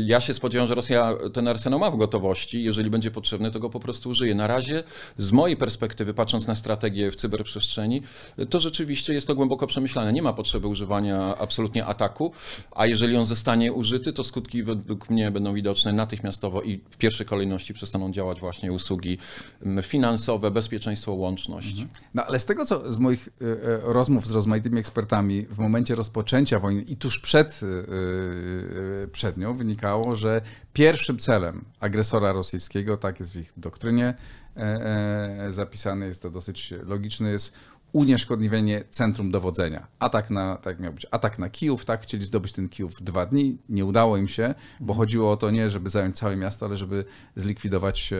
ja 0.00 0.20
się 0.20 0.34
spodziewam, 0.34 0.68
że 0.68 0.74
Rosja 0.74 1.14
ten 1.32 1.48
arsenał 1.48 1.80
ma 1.80 1.90
w 1.90 1.96
gotowości. 1.96 2.62
Jeżeli 2.62 2.90
będzie 2.90 3.10
potrzebny, 3.10 3.50
to 3.50 3.60
go 3.60 3.70
po 3.70 3.80
prostu 3.80 4.10
użyje. 4.10 4.34
Na 4.34 4.46
razie 4.46 4.82
z 5.16 5.32
mojej 5.32 5.56
perspektywy, 5.56 6.14
patrząc 6.14 6.46
na 6.46 6.54
strategię 6.54 7.10
w 7.10 7.16
cyberprzestrzeni, 7.16 8.02
to 8.50 8.60
rzeczywiście 8.60 9.14
jest 9.14 9.26
to 9.26 9.34
głęboko 9.34 9.66
przemyślane. 9.66 10.12
Nie 10.12 10.22
ma 10.22 10.32
potrzeby 10.32 10.68
używania 10.68 11.36
absolutnie 11.38 11.84
ataku, 11.84 12.32
a 12.70 12.86
jeżeli 12.86 13.16
on 13.16 13.26
zostanie 13.26 13.72
użyty, 13.72 14.12
to 14.12 14.24
skutki 14.24 14.62
według 14.62 15.10
mnie 15.10 15.30
będą 15.30 15.54
widoczne 15.54 15.92
natychmiastowo 15.92 16.62
i 16.62 16.80
w 16.90 16.96
pierwszej 16.96 17.26
kolejności 17.26 17.63
przestaną 17.72 18.12
działać 18.12 18.40
właśnie 18.40 18.72
usługi 18.72 19.18
mm, 19.62 19.82
finansowe, 19.82 20.50
bezpieczeństwo, 20.50 21.12
łączność. 21.12 21.80
Mhm. 21.80 21.88
No 22.14 22.24
ale 22.24 22.38
z 22.38 22.44
tego, 22.44 22.64
co 22.64 22.92
z 22.92 22.98
moich 22.98 23.28
e, 23.28 23.44
e, 23.44 23.80
rozmów 23.82 24.26
z 24.26 24.30
rozmaitymi 24.30 24.78
ekspertami 24.78 25.46
w 25.46 25.58
momencie 25.58 25.94
rozpoczęcia 25.94 26.58
wojny 26.58 26.82
i 26.82 26.96
tuż 26.96 27.20
przed, 27.20 27.60
e, 27.62 29.06
przed 29.06 29.36
nią 29.36 29.56
wynikało, 29.56 30.16
że 30.16 30.40
pierwszym 30.72 31.18
celem 31.18 31.64
agresora 31.80 32.32
rosyjskiego, 32.32 32.96
tak 32.96 33.20
jest 33.20 33.32
w 33.32 33.36
ich 33.36 33.52
doktrynie 33.56 34.14
zapisane, 35.48 36.06
jest 36.06 36.22
to 36.22 36.30
dosyć 36.30 36.74
logiczne, 36.86 37.30
jest 37.30 37.54
unieszkodliwienie 37.94 38.84
centrum 38.90 39.30
dowodzenia. 39.30 39.86
Atak 39.98 40.30
na, 40.30 40.56
tak 40.56 40.80
miał 40.80 40.92
być, 40.92 41.06
atak 41.10 41.38
na 41.38 41.50
Kijów, 41.50 41.84
tak, 41.84 42.02
chcieli 42.02 42.24
zdobyć 42.24 42.52
ten 42.52 42.68
Kijów 42.68 42.94
w 42.94 43.02
dwa 43.02 43.26
dni, 43.26 43.58
nie 43.68 43.84
udało 43.84 44.16
im 44.16 44.28
się, 44.28 44.54
bo 44.80 44.92
mhm. 44.92 44.96
chodziło 44.96 45.32
o 45.32 45.36
to 45.36 45.50
nie, 45.50 45.70
żeby 45.70 45.90
zająć 45.90 46.18
całe 46.18 46.36
miasto, 46.36 46.66
ale 46.66 46.76
żeby 46.76 47.04
zlikwidować 47.36 48.12
e, 48.12 48.16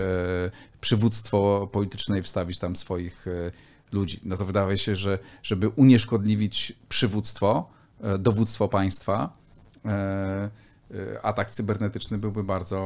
przywództwo 0.81 1.69
polityczne 1.73 2.19
i 2.19 2.23
wstawić 2.23 2.59
tam 2.59 2.77
swoich 2.77 3.29
e, 3.29 3.51
ludzi. 3.93 4.21
No 4.25 4.37
to 4.37 4.45
wydaje 4.45 4.79
się, 4.79 4.97
że 4.97 5.19
żeby 5.43 5.69
unieszkodliwić 5.69 6.73
przywództwo, 6.89 7.71
e, 8.01 8.19
dowództwo 8.19 8.69
państwa, 8.69 9.37
e, 9.85 9.91
e, 9.91 11.25
atak 11.25 11.51
cybernetyczny 11.51 12.19
byłby 12.19 12.45
bardzo 12.45 12.79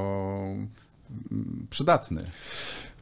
przydatny. 1.70 2.20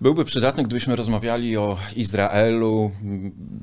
Byłby 0.01 0.25
przydatny, 0.25 0.63
gdybyśmy 0.63 0.97
rozmawiali 0.97 1.57
o 1.57 1.79
Izraelu, 1.97 2.91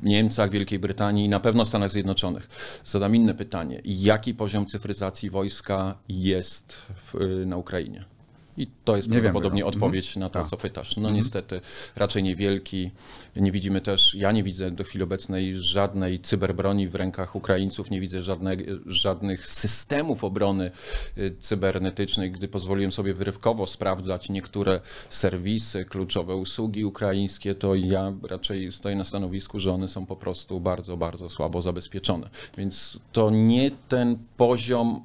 Niemcach, 0.02 0.50
Wielkiej 0.50 0.78
Brytanii 0.78 1.24
i 1.24 1.28
na 1.28 1.40
pewno 1.40 1.64
Stanach 1.64 1.90
Zjednoczonych. 1.90 2.48
Zadam 2.84 3.16
inne 3.16 3.34
pytanie. 3.34 3.80
Jaki 3.84 4.34
poziom 4.34 4.66
cyfryzacji 4.66 5.30
wojska 5.30 5.94
jest 6.08 6.76
w, 6.96 7.42
na 7.46 7.56
Ukrainie? 7.56 8.13
I 8.56 8.66
to 8.84 8.96
jest 8.96 9.08
nie 9.08 9.20
prawdopodobnie 9.20 9.60
wiem, 9.62 9.68
odpowiedź 9.68 10.16
na 10.16 10.28
to, 10.28 10.38
tak. 10.38 10.48
co 10.48 10.56
pytasz. 10.56 10.96
No 10.96 11.00
mhm. 11.00 11.16
niestety 11.16 11.60
raczej 11.96 12.22
niewielki. 12.22 12.90
Nie 13.36 13.52
widzimy 13.52 13.80
też, 13.80 14.14
ja 14.14 14.32
nie 14.32 14.42
widzę 14.42 14.70
do 14.70 14.84
chwili 14.84 15.04
obecnej 15.04 15.56
żadnej 15.56 16.20
cyberbroni 16.20 16.88
w 16.88 16.94
rękach 16.94 17.36
Ukraińców, 17.36 17.90
nie 17.90 18.00
widzę 18.00 18.22
żadne, 18.22 18.56
żadnych 18.86 19.46
systemów 19.46 20.24
obrony 20.24 20.70
y, 21.18 21.36
cybernetycznej. 21.38 22.30
Gdy 22.30 22.48
pozwoliłem 22.48 22.92
sobie 22.92 23.14
wyrywkowo 23.14 23.66
sprawdzać 23.66 24.28
niektóre 24.28 24.80
serwisy, 25.10 25.84
kluczowe 25.84 26.36
usługi 26.36 26.84
ukraińskie, 26.84 27.54
to 27.54 27.74
ja 27.74 28.12
raczej 28.22 28.72
stoję 28.72 28.96
na 28.96 29.04
stanowisku, 29.04 29.60
że 29.60 29.72
one 29.72 29.88
są 29.88 30.06
po 30.06 30.16
prostu 30.16 30.60
bardzo, 30.60 30.96
bardzo 30.96 31.28
słabo 31.28 31.62
zabezpieczone. 31.62 32.30
Więc 32.58 32.98
to 33.12 33.30
nie 33.30 33.70
ten 33.88 34.18
poziom, 34.36 35.04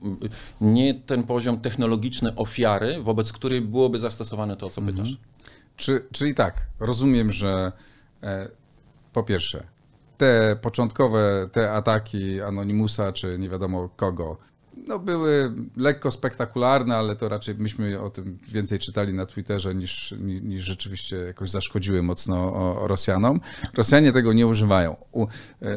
nie 0.62 0.94
ten 0.94 1.24
poziom 1.24 1.60
technologiczny 1.60 2.36
ofiary, 2.36 3.02
wobec 3.02 3.32
której 3.40 3.62
byłoby 3.62 4.00
zastosowane 4.00 4.58
to, 4.58 4.66
o 4.66 4.70
co 4.70 4.82
pytasz. 4.82 5.10
Mhm. 5.10 5.18
Czy, 5.76 6.06
czyli 6.12 6.36
tak, 6.36 6.68
rozumiem, 6.80 7.30
że 7.30 7.72
e, 8.24 8.50
po 9.14 9.24
pierwsze, 9.24 9.64
te 10.18 10.58
początkowe, 10.62 11.50
te 11.52 11.72
ataki 11.72 12.42
Anonimusa, 12.42 13.12
czy 13.12 13.40
nie 13.40 13.50
wiadomo 13.50 13.90
kogo, 13.90 14.38
no 14.88 15.00
były 15.00 15.54
lekko 15.78 16.12
spektakularne, 16.12 16.96
ale 16.96 17.16
to 17.16 17.30
raczej 17.30 17.56
myśmy 17.56 18.02
o 18.02 18.10
tym 18.10 18.38
więcej 18.48 18.80
czytali 18.80 19.14
na 19.14 19.26
Twitterze 19.26 19.76
niż, 19.76 20.16
niż, 20.20 20.64
rzeczywiście 20.64 21.18
jakoś 21.18 21.50
zaszkodziły 21.50 22.04
mocno 22.04 22.76
Rosjanom. 22.88 23.40
Rosjanie 23.74 24.14
tego 24.14 24.34
nie 24.34 24.48
używają 24.48 24.96
u, 25.12 25.24
e, 25.26 25.28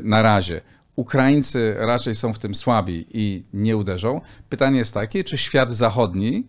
na 0.02 0.22
razie. 0.22 0.60
Ukraińcy 0.96 1.74
raczej 1.78 2.14
są 2.14 2.32
w 2.32 2.38
tym 2.38 2.54
słabi 2.54 3.06
i 3.10 3.44
nie 3.52 3.76
uderzą. 3.76 4.20
Pytanie 4.48 4.78
jest 4.78 4.94
takie, 4.94 5.24
czy 5.24 5.38
świat 5.38 5.74
zachodni 5.74 6.46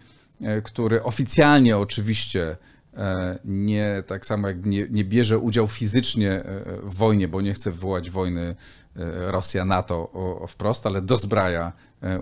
który 0.64 1.04
oficjalnie 1.04 1.78
oczywiście 1.78 2.58
e, 2.98 3.40
nie 3.46 4.04
tak 4.08 4.26
samo 4.26 4.48
jak 4.48 4.66
nie, 4.66 4.88
nie 4.90 5.04
bierze 5.04 5.40
udziału 5.40 5.68
fizycznie 5.68 6.32
e, 6.32 6.44
w 6.84 6.94
wojnie, 6.96 7.28
bo 7.28 7.42
nie 7.42 7.54
chce 7.54 7.72
wywołać 7.72 8.10
wojny 8.10 8.56
Rosja-NATO 9.28 10.12
wprost, 10.48 10.86
ale 10.86 11.02
dozbraja 11.02 11.72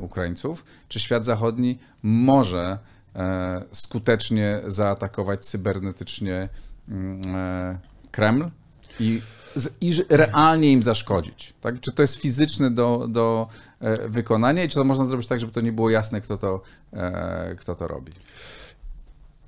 Ukraińców, 0.02 0.66
czy 0.88 1.00
świat 1.00 1.26
zachodni 1.26 1.80
może 2.04 2.78
skutecznie 3.72 4.62
zaatakować 4.68 5.46
cybernetycznie 5.46 6.50
mm, 6.90 7.78
Kreml 8.12 8.50
i 9.00 9.22
i 9.82 9.94
realnie 10.10 10.72
im 10.72 10.84
zaszkodzić. 10.84 11.54
Tak? 11.62 11.80
Czy 11.80 11.92
to 11.92 12.02
jest 12.02 12.16
fizyczne 12.16 12.72
do, 12.72 13.08
do 13.10 13.48
e, 13.80 14.10
wykonania 14.10 14.64
i 14.64 14.70
czy 14.70 14.76
to 14.76 14.84
można 14.84 15.06
zrobić 15.06 15.28
tak, 15.28 15.40
żeby 15.40 15.52
to 15.52 15.62
nie 15.62 15.72
było 15.72 15.90
jasne, 15.90 16.22
kto 16.22 16.38
to, 16.38 16.62
e, 16.94 17.56
kto 17.60 17.76
to 17.76 17.88
robi? 17.88 18.12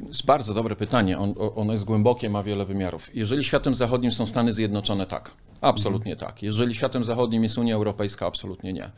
Jest 0.08 0.26
bardzo 0.26 0.54
dobre 0.54 0.76
pytanie. 0.76 1.18
On, 1.20 1.34
ono 1.56 1.74
jest 1.74 1.86
głębokie, 1.86 2.30
ma 2.30 2.44
wiele 2.44 2.66
wymiarów. 2.66 3.16
Jeżeli 3.16 3.44
światem 3.44 3.74
zachodnim 3.74 4.12
są 4.12 4.26
Stany 4.26 4.54
Zjednoczone, 4.54 5.06
tak. 5.06 5.32
Absolutnie 5.64 6.16
tak. 6.16 6.44
Jeżeli 6.44 6.76
światem 6.76 7.04
zachodnim 7.04 7.44
jest 7.44 7.58
Unia 7.58 7.76
Europejska, 7.76 8.26
absolutnie 8.26 8.74
nie. 8.74 8.90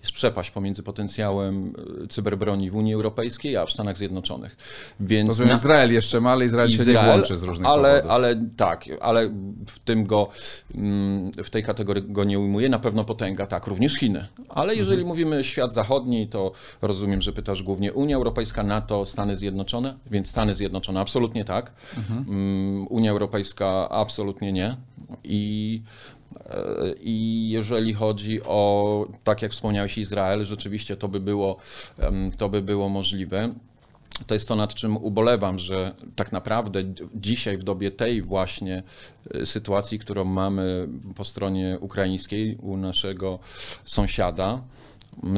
Jest 0.00 0.12
przepaść 0.12 0.50
pomiędzy 0.50 0.82
potencjałem 0.82 1.72
e, 2.04 2.08
cyberbroni 2.08 2.70
w 2.70 2.76
Unii 2.76 2.94
Europejskiej, 2.94 3.56
a 3.56 3.66
w 3.66 3.70
Stanach 3.70 3.96
Zjednoczonych. 3.96 4.56
Więc 5.00 5.38
to 5.38 5.44
na... 5.44 5.54
Izrael 5.54 5.92
jeszcze 5.92 6.20
ma, 6.20 6.32
ale 6.32 6.44
Izrael, 6.44 6.70
Izrael 6.70 6.96
się 6.96 7.02
nie 7.02 7.12
włączy 7.12 7.36
z 7.36 7.42
różnych 7.42 7.68
ale, 7.68 7.88
powodów. 7.88 8.10
Ale 8.10 8.36
tak, 8.56 8.84
ale 9.00 9.28
w 9.66 9.78
tym 9.84 10.06
go, 10.06 10.28
mm, 10.74 11.32
w 11.32 11.50
tej 11.50 11.62
kategorii 11.62 12.02
go 12.06 12.24
nie 12.24 12.38
ujmuje. 12.38 12.68
Na 12.68 12.78
pewno 12.78 13.04
potęga, 13.04 13.46
tak, 13.46 13.66
również 13.66 13.94
Chiny. 13.94 14.26
Ale 14.48 14.74
jeżeli 14.74 15.02
mhm. 15.02 15.08
mówimy 15.08 15.44
świat 15.44 15.74
zachodni, 15.74 16.28
to 16.28 16.52
rozumiem, 16.82 17.22
że 17.22 17.32
pytasz 17.32 17.62
głównie 17.62 17.92
Unia 17.92 18.16
Europejska, 18.16 18.62
NATO, 18.62 19.06
Stany 19.06 19.36
Zjednoczone, 19.36 19.94
więc 20.10 20.28
Stany 20.28 20.54
Zjednoczone 20.54 21.00
absolutnie 21.00 21.44
tak. 21.44 21.72
Mhm. 21.98 22.24
Mm, 22.28 22.86
Unia 22.88 23.10
Europejska 23.10 23.88
absolutnie 23.88 24.52
nie. 24.52 24.76
I 25.24 25.82
i 27.00 27.48
jeżeli 27.50 27.94
chodzi 27.94 28.42
o, 28.42 29.06
tak 29.24 29.42
jak 29.42 29.52
wspomniałeś, 29.52 29.98
Izrael, 29.98 30.44
rzeczywiście 30.44 30.96
to 30.96 31.08
by 31.08 31.20
było, 31.20 31.56
to 32.36 32.48
by 32.48 32.62
było 32.62 32.88
możliwe. 32.88 33.54
To 34.26 34.34
jest 34.34 34.48
to, 34.48 34.56
nad 34.56 34.74
czym 34.74 34.96
ubolewam, 34.96 35.58
że 35.58 35.94
tak 36.16 36.32
naprawdę 36.32 36.84
dzisiaj, 37.14 37.58
w 37.58 37.64
dobie 37.64 37.90
tej 37.90 38.22
właśnie 38.22 38.82
e, 39.34 39.46
sytuacji, 39.46 39.98
którą 39.98 40.24
mamy 40.24 40.88
po 41.16 41.24
stronie 41.24 41.78
ukraińskiej 41.80 42.56
u 42.56 42.76
naszego 42.76 43.38
sąsiada, 43.84 44.62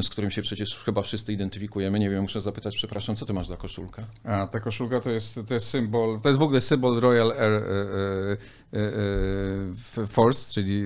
z 0.03 0.09
którym 0.09 0.31
się 0.31 0.41
przecież 0.41 0.83
chyba 0.85 1.01
wszyscy 1.01 1.33
identyfikujemy. 1.33 1.99
Nie 1.99 2.09
wiem, 2.09 2.21
muszę 2.21 2.41
zapytać, 2.41 2.75
przepraszam, 2.75 3.15
co 3.15 3.25
ty 3.25 3.33
masz 3.33 3.47
za 3.47 3.57
koszulkę? 3.57 4.05
A 4.23 4.47
ta 4.47 4.59
koszulka 4.59 4.99
to 4.99 5.09
jest, 5.11 5.39
to 5.47 5.53
jest 5.53 5.67
symbol, 5.69 6.19
to 6.21 6.29
jest 6.29 6.39
w 6.39 6.43
ogóle 6.43 6.61
symbol 6.61 6.99
Royal 6.99 7.31
Air 7.31 7.53
e, 7.53 7.57
e, 8.73 8.77
e, 10.03 10.07
Force, 10.07 10.53
czyli 10.53 10.85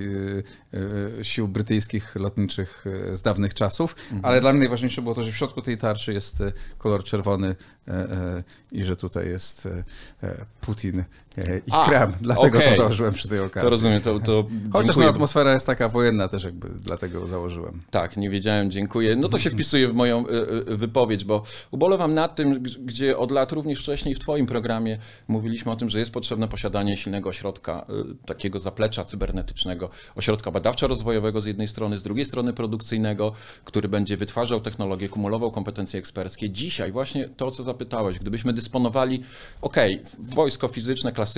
e, 0.74 1.20
e, 1.20 1.24
sił 1.26 1.48
brytyjskich 1.48 2.16
lotniczych 2.16 2.86
e, 3.12 3.18
z 3.18 3.22
dawnych 3.22 3.54
czasów, 3.54 3.96
Mhm. 4.12 4.26
ale 4.26 4.42
dla 4.42 4.52
mnie 4.54 4.60
najważniejsze 4.60 5.02
było 5.02 5.16
to, 5.16 5.24
że 5.24 5.32
w 5.32 5.38
środku 5.38 5.62
tej 5.62 5.78
tarczy 5.78 6.14
jest 6.14 6.42
e, 6.42 6.52
kolor 6.78 7.04
czerwony 7.04 7.56
e, 7.88 7.92
e, 7.92 8.44
i 8.72 8.84
że 8.84 8.96
tutaj 8.96 9.28
jest 9.28 9.66
e, 9.66 9.84
e, 10.24 10.46
Putin 10.62 11.00
e, 11.00 11.06
i 11.38 11.72
A, 11.72 11.86
Krem, 11.86 12.14
dlatego 12.22 12.58
okej. 12.58 12.70
to 12.70 12.76
założyłem 12.76 13.14
przy 13.14 13.30
tej 13.30 13.40
okazji. 13.40 13.62
To 13.62 13.70
rozumiem, 13.70 14.02
to, 14.02 14.20
to 14.20 14.46
Chociaż 14.74 14.86
dziękuję. 14.86 15.06
no, 15.06 15.14
atmosfera 15.14 15.54
jest 15.54 15.66
taka 15.66 15.90
wojenna 15.90 16.28
też 16.28 16.44
jakby, 16.44 16.70
dlatego 16.70 17.28
założyłem. 17.28 17.82
Tak, 17.92 18.18
nie 18.18 18.30
wiedziałem, 18.30 18.72
dziękuję. 18.72 19.16
No 19.16 19.30
to 19.30 19.40
się 19.40 19.50
wpisuje 19.50 19.88
w 19.88 19.94
moją 19.94 20.28
y, 20.28 20.32
y, 20.72 20.78
wypowiedź, 20.78 21.26
bo 21.26 21.44
ubolewam 21.72 22.14
nad 22.14 22.36
tym, 22.36 22.64
gdzie 22.64 23.18
od 23.18 23.32
lat 23.32 23.52
również 23.52 23.80
wcześniej 23.80 24.16
w 24.16 24.20
Twoim 24.20 24.46
programie 24.46 24.98
mówiliśmy 25.28 25.72
o 25.72 25.76
tym, 25.76 25.90
że 25.90 26.00
jest 26.00 26.12
potrzebne 26.12 26.48
posiadanie 26.48 26.98
silnego 26.98 27.30
ośrodka, 27.30 27.86
takiego 28.26 28.60
zaplecza 28.60 29.06
cybernetycznego, 29.06 29.90
ośrodka 30.16 30.52
badawczo-rozwojowego 30.52 31.42
z 31.42 31.46
jednej 31.46 31.68
strony, 31.68 31.98
z 31.98 32.04
drugiej 32.04 32.26
strony 32.26 32.54
produkcyjnego, 32.54 33.32
który 33.66 33.90
będzie 33.90 34.18
wytwarzał 34.18 34.62
technologię, 34.62 35.10
kumulował 35.10 35.52
kompetencje 35.52 36.00
eksperckie. 36.00 36.50
Dzisiaj 36.50 36.92
właśnie 36.92 37.30
to, 37.30 37.48
o 37.48 37.52
co 37.52 37.64
zapytałeś, 37.64 38.20
gdybyśmy 38.20 38.54
dysponowali, 38.54 39.24
okej, 39.62 40.02
wojsko 40.20 40.68
fizyczne, 40.68 41.12
klasyczne, 41.12 41.29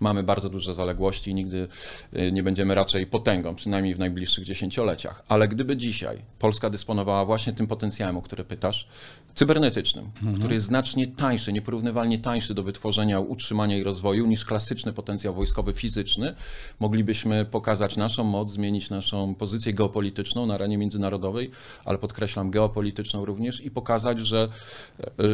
mamy 0.00 0.22
bardzo 0.22 0.50
duże 0.50 0.74
zaległości 0.74 1.30
i 1.30 1.34
nigdy 1.34 1.68
y, 2.16 2.32
nie 2.32 2.42
będziemy 2.42 2.74
raczej 2.74 3.06
potęgą, 3.06 3.54
przynajmniej 3.54 3.94
w 3.94 3.98
najbliższych 3.98 4.44
dziesięcioleciach. 4.44 5.22
Ale 5.28 5.48
gdyby 5.48 5.76
dzisiaj 5.76 6.22
Polska 6.38 6.70
dysponowała 6.70 7.24
właśnie 7.24 7.52
tym 7.52 7.66
potencjałem, 7.66 8.16
o 8.16 8.22
który 8.22 8.44
pytasz, 8.44 8.88
cybernetycznym, 9.34 10.10
który 10.38 10.54
jest 10.54 10.66
znacznie 10.66 11.06
tańszy, 11.06 11.52
nieporównywalnie 11.52 12.18
tańszy 12.18 12.54
do 12.54 12.62
wytworzenia, 12.62 13.20
utrzymania 13.20 13.76
i 13.76 13.82
rozwoju 13.82 14.26
niż 14.26 14.44
klasyczny 14.44 14.92
potencjał 14.92 15.34
wojskowy 15.34 15.72
fizyczny, 15.72 16.34
moglibyśmy 16.80 17.44
pokazać 17.44 17.96
naszą 17.96 18.24
moc, 18.24 18.52
zmienić 18.52 18.90
naszą 18.90 19.34
pozycję 19.34 19.74
geopolityczną 19.74 20.46
na 20.46 20.54
arenie 20.54 20.78
międzynarodowej, 20.78 21.50
ale 21.84 21.98
podkreślam 21.98 22.50
geopolityczną 22.50 23.24
również 23.24 23.60
i 23.60 23.70
pokazać, 23.70 24.20
że, 24.20 24.48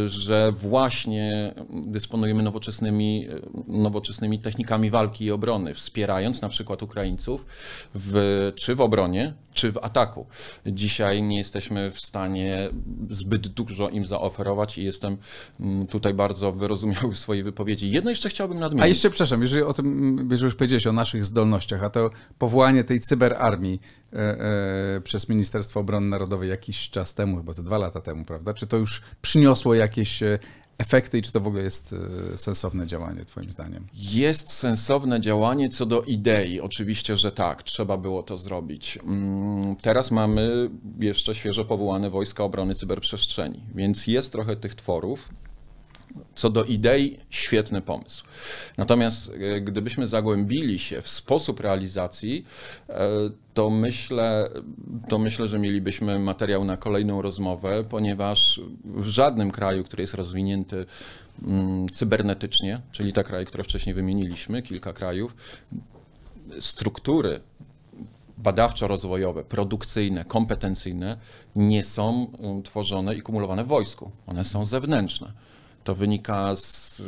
że 0.07 0.53
właśnie 0.53 1.55
dysponujemy 1.87 2.43
nowoczesnymi, 2.43 3.27
nowoczesnymi 3.77 4.39
technikami 4.39 4.91
walki 4.91 5.25
i 5.25 5.31
obrony, 5.31 5.75
wspierając 5.75 6.43
na 6.43 6.49
przykład 6.49 6.83
Ukraińców 6.83 7.47
w, 7.95 8.53
czy 8.57 8.75
w 8.75 8.81
obronie, 8.81 9.35
czy 9.57 9.73
w 9.73 9.79
ataku. 9.79 10.27
Dzisiaj 10.67 11.23
nie 11.23 11.39
jesteśmy 11.39 11.91
w 11.91 12.01
stanie 12.01 12.69
zbyt 13.11 13.49
dużo 13.49 13.89
im 13.89 14.05
zaoferować 14.05 14.79
i 14.79 14.85
jestem 14.85 15.17
mm, 15.61 15.87
tutaj 15.87 16.15
bardzo 16.15 16.53
wyrozumiały 16.53 17.13
w 17.13 17.19
swojej 17.19 17.43
wypowiedzi. 17.43 17.91
Jedno 17.91 18.11
jeszcze 18.11 18.29
chciałbym 18.29 18.59
nadmienić. 18.59 18.85
A 18.85 18.87
jeszcze, 18.87 19.11
przepraszam, 19.11 19.43
jeżeli 19.43 19.63
o 19.63 19.73
tym, 19.73 20.17
jeżeli 20.31 20.45
już 20.45 20.55
powiedziałeś 20.55 20.87
o 20.87 20.93
naszych 20.93 21.25
zdolnościach, 21.25 21.83
a 21.83 21.91
to 21.91 22.11
powołanie 22.39 22.85
tej 22.85 23.01
cyberarmii 23.01 23.81
e, 24.13 24.17
e, 24.17 25.01
przez 25.01 25.29
Ministerstwo 25.29 25.81
Obrony 25.81 26.07
Narodowej 26.07 26.51
jakiś 26.51 26.91
czas 26.91 27.15
temu, 27.15 27.37
chyba 27.37 27.53
ze 27.53 27.63
dwa 27.63 27.79
lata 27.79 28.01
temu, 28.01 28.25
prawda? 28.25 28.55
Czy 28.55 28.67
to 28.67 28.77
już 28.77 29.03
przyniosło 29.23 29.75
jakieś 29.75 30.23
e, 30.23 30.39
efekty 30.79 31.19
i 31.19 31.23
czy 31.23 31.33
to 31.33 31.41
w 31.41 31.47
ogóle 31.47 31.63
jest 31.63 31.95
e, 32.33 32.37
sensowne 32.39 32.87
działanie, 32.87 33.25
twoim 33.25 33.53
zdaniem? 33.53 33.87
Jest 33.95 34.53
sensowne 34.53 35.21
działanie 35.21 35.69
co 35.69 35.87
do 35.87 36.03
idei. 36.03 36.61
Oczywiście, 36.61 37.17
że 37.17 37.33
tak, 37.33 37.63
trzeba 37.63 37.97
było 37.97 38.23
to 38.23 38.39
zrobić. 38.39 38.99
Mm, 39.05 39.77
Teraz 39.77 40.11
mamy 40.11 40.71
jeszcze 41.01 41.35
świeżo 41.35 41.65
powołane 41.65 42.11
Wojska 42.11 42.45
Obrony 42.45 42.75
Cyberprzestrzeni, 42.75 43.61
więc 43.75 44.07
jest 44.07 44.33
trochę 44.33 44.57
tych 44.57 44.75
tworów. 44.75 45.29
Co 46.35 46.51
do 46.51 46.65
idei, 46.65 47.19
świetny 47.31 47.83
pomysł. 47.83 48.25
Natomiast 48.77 49.33
e, 49.41 49.61
gdybyśmy 49.61 50.07
zagłębili 50.07 50.79
się 50.79 51.03
w 51.03 51.09
sposób 51.09 51.61
realizacji, 51.61 52.45
e, 52.89 53.09
to 53.55 53.71
myślę, 53.71 54.51
to 55.09 55.19
myślę, 55.19 55.49
że 55.49 55.59
mielibyśmy 55.59 56.19
materiał 56.19 56.65
na 56.65 56.77
kolejną 56.77 57.23
rozmowę, 57.23 57.85
ponieważ 57.85 58.61
w 58.85 59.07
żadnym 59.07 59.51
kraju, 59.51 59.85
który 59.85 60.03
jest 60.03 60.15
rozwinięty 60.15 60.87
mm, 61.43 61.89
cybernetycznie, 61.89 62.81
czyli 62.93 63.13
te 63.13 63.25
kraje, 63.25 63.45
które 63.45 63.65
wcześniej 63.65 63.95
wymieniliśmy, 63.95 64.63
kilka 64.63 64.93
krajów, 64.93 65.37
struktury 66.61 67.41
badawczo-rozwojowe, 68.39 69.45
produkcyjne, 69.45 70.25
kompetencyjne 70.25 71.17
nie 71.57 71.83
są 71.83 72.25
um, 72.39 72.63
tworzone 72.63 73.15
i 73.15 73.23
kumulowane 73.23 73.65
w 73.65 73.67
wojsku. 73.67 74.11
One 74.27 74.45
są 74.45 74.65
zewnętrzne. 74.65 75.33
To 75.87 75.95
wynika 75.95 76.57
z 76.57 77.01
y, 77.01 77.05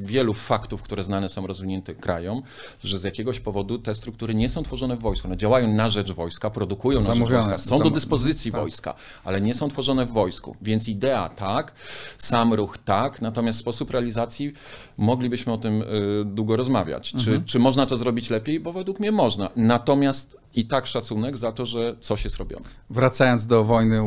wielu 0.00 0.34
faktów, 0.34 0.82
które 0.82 1.02
znane 1.02 1.28
są 1.28 1.46
rozwiniętym 1.46 1.96
krajom, 1.96 2.42
że 2.84 2.98
z 2.98 3.04
jakiegoś 3.04 3.40
powodu 3.40 3.78
te 3.78 3.94
struktury 3.94 4.34
nie 4.34 4.48
są 4.48 4.62
tworzone 4.62 4.96
w 4.96 5.00
wojsku. 5.00 5.28
One 5.28 5.36
działają 5.36 5.72
na 5.72 5.90
rzecz 5.90 6.12
wojska, 6.12 6.50
produkują 6.50 7.00
na 7.00 7.14
rzecz 7.14 7.28
wojska, 7.28 7.58
są 7.58 7.78
do 7.78 7.90
dyspozycji 7.90 8.52
tak. 8.52 8.60
wojska, 8.60 8.94
ale 9.24 9.40
nie 9.40 9.54
są 9.54 9.68
tworzone 9.68 10.06
w 10.06 10.12
wojsku. 10.12 10.56
Więc 10.62 10.88
idea 10.88 11.28
tak, 11.28 11.72
sam 12.18 12.52
ruch 12.52 12.78
tak, 12.78 13.22
natomiast 13.22 13.58
sposób 13.58 13.90
realizacji 13.90 14.52
moglibyśmy 14.96 15.52
o 15.52 15.58
tym 15.58 15.82
y, 15.82 15.86
długo 16.24 16.56
rozmawiać. 16.56 17.12
Czy, 17.18 17.42
czy 17.46 17.58
można 17.58 17.86
to 17.86 17.96
zrobić 17.96 18.30
lepiej? 18.30 18.60
Bo 18.60 18.72
według 18.72 19.00
mnie 19.00 19.12
można. 19.12 19.50
Natomiast 19.56 20.38
i 20.54 20.66
tak 20.66 20.86
szacunek 20.86 21.36
za 21.36 21.52
to, 21.52 21.66
że 21.66 21.96
coś 22.00 22.24
jest 22.24 22.36
robione. 22.36 22.64
Wracając 22.90 23.46
do 23.46 23.64
wojny 23.64 24.02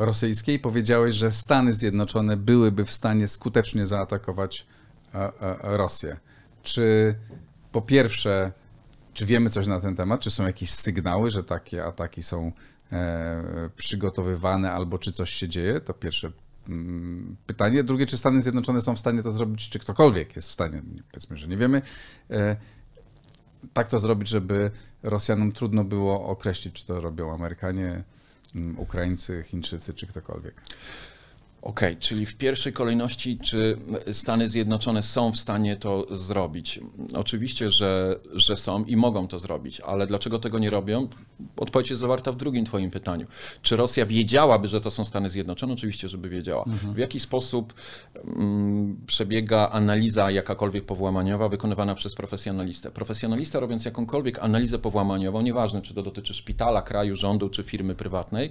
ukraińsko-rosyjskiej, 0.00 0.58
powiedziałeś, 0.58 1.14
że 1.14 1.32
Stany 1.32 1.74
Zjednoczone 1.74 2.36
byłyby 2.36 2.84
w 2.84 2.92
stanie 2.92 3.28
skutecznie 3.28 3.86
zaatakować 3.86 4.66
e, 5.14 5.18
e, 5.18 5.76
Rosję. 5.76 6.16
Czy 6.62 7.14
po 7.72 7.82
pierwsze, 7.82 8.52
czy 9.14 9.26
wiemy 9.26 9.50
coś 9.50 9.66
na 9.66 9.80
ten 9.80 9.96
temat? 9.96 10.20
Czy 10.20 10.30
są 10.30 10.46
jakieś 10.46 10.70
sygnały, 10.70 11.30
że 11.30 11.44
takie 11.44 11.84
ataki 11.84 12.22
są 12.22 12.52
e, 12.92 13.70
przygotowywane 13.76 14.72
albo 14.72 14.98
czy 14.98 15.12
coś 15.12 15.30
się 15.30 15.48
dzieje? 15.48 15.80
To 15.80 15.94
pierwsze 15.94 16.32
mm, 16.68 17.36
pytanie. 17.46 17.84
Drugie, 17.84 18.06
czy 18.06 18.18
Stany 18.18 18.42
Zjednoczone 18.42 18.80
są 18.80 18.94
w 18.94 18.98
stanie 18.98 19.22
to 19.22 19.32
zrobić, 19.32 19.68
czy 19.68 19.78
ktokolwiek 19.78 20.36
jest 20.36 20.48
w 20.48 20.52
stanie, 20.52 20.82
powiedzmy, 21.10 21.36
że 21.36 21.48
nie 21.48 21.56
wiemy, 21.56 21.82
tak 23.72 23.88
to 23.88 24.00
zrobić, 24.00 24.28
żeby 24.28 24.70
Rosjanom 25.02 25.52
trudno 25.52 25.84
było 25.84 26.26
określić, 26.26 26.74
czy 26.74 26.86
to 26.86 27.00
robią 27.00 27.34
Amerykanie, 27.34 28.04
Ukraińcy, 28.76 29.42
Chińczycy, 29.42 29.94
czy 29.94 30.06
ktokolwiek. 30.06 30.62
Okej, 31.62 31.96
czyli 31.96 32.26
w 32.26 32.36
pierwszej 32.36 32.72
kolejności, 32.72 33.38
czy 33.38 33.78
Stany 34.12 34.48
Zjednoczone 34.48 35.02
są 35.02 35.32
w 35.32 35.36
stanie 35.36 35.76
to 35.76 36.16
zrobić? 36.16 36.80
Oczywiście, 37.14 37.70
że, 37.70 38.20
że 38.32 38.56
są 38.56 38.84
i 38.84 38.96
mogą 38.96 39.28
to 39.28 39.38
zrobić, 39.38 39.80
ale 39.80 40.06
dlaczego 40.06 40.38
tego 40.38 40.58
nie 40.58 40.70
robią? 40.70 41.08
Odpowiedź 41.56 41.90
jest 41.90 42.00
zawarta 42.00 42.32
w 42.32 42.36
drugim 42.36 42.64
Twoim 42.64 42.90
pytaniu. 42.90 43.26
Czy 43.62 43.76
Rosja 43.76 44.06
wiedziałaby, 44.06 44.68
że 44.68 44.80
to 44.80 44.90
są 44.90 45.04
Stany 45.04 45.30
Zjednoczone? 45.30 45.72
Oczywiście, 45.72 46.08
żeby 46.08 46.28
wiedziała. 46.28 46.64
W 46.94 46.98
jaki 46.98 47.20
sposób 47.20 47.74
mm, 48.14 48.96
przebiega 49.06 49.68
analiza 49.68 50.30
jakakolwiek 50.30 50.84
powłamaniowa 50.84 51.48
wykonywana 51.48 51.94
przez 51.94 52.14
profesjonalistę? 52.14 52.90
Profesjonalista, 52.90 53.60
robiąc 53.60 53.84
jakąkolwiek 53.84 54.38
analizę 54.38 54.78
powłamaniową, 54.78 55.42
nieważne 55.42 55.82
czy 55.82 55.94
to 55.94 56.02
dotyczy 56.02 56.34
szpitala, 56.34 56.82
kraju, 56.82 57.16
rządu 57.16 57.48
czy 57.48 57.62
firmy 57.62 57.94
prywatnej, 57.94 58.50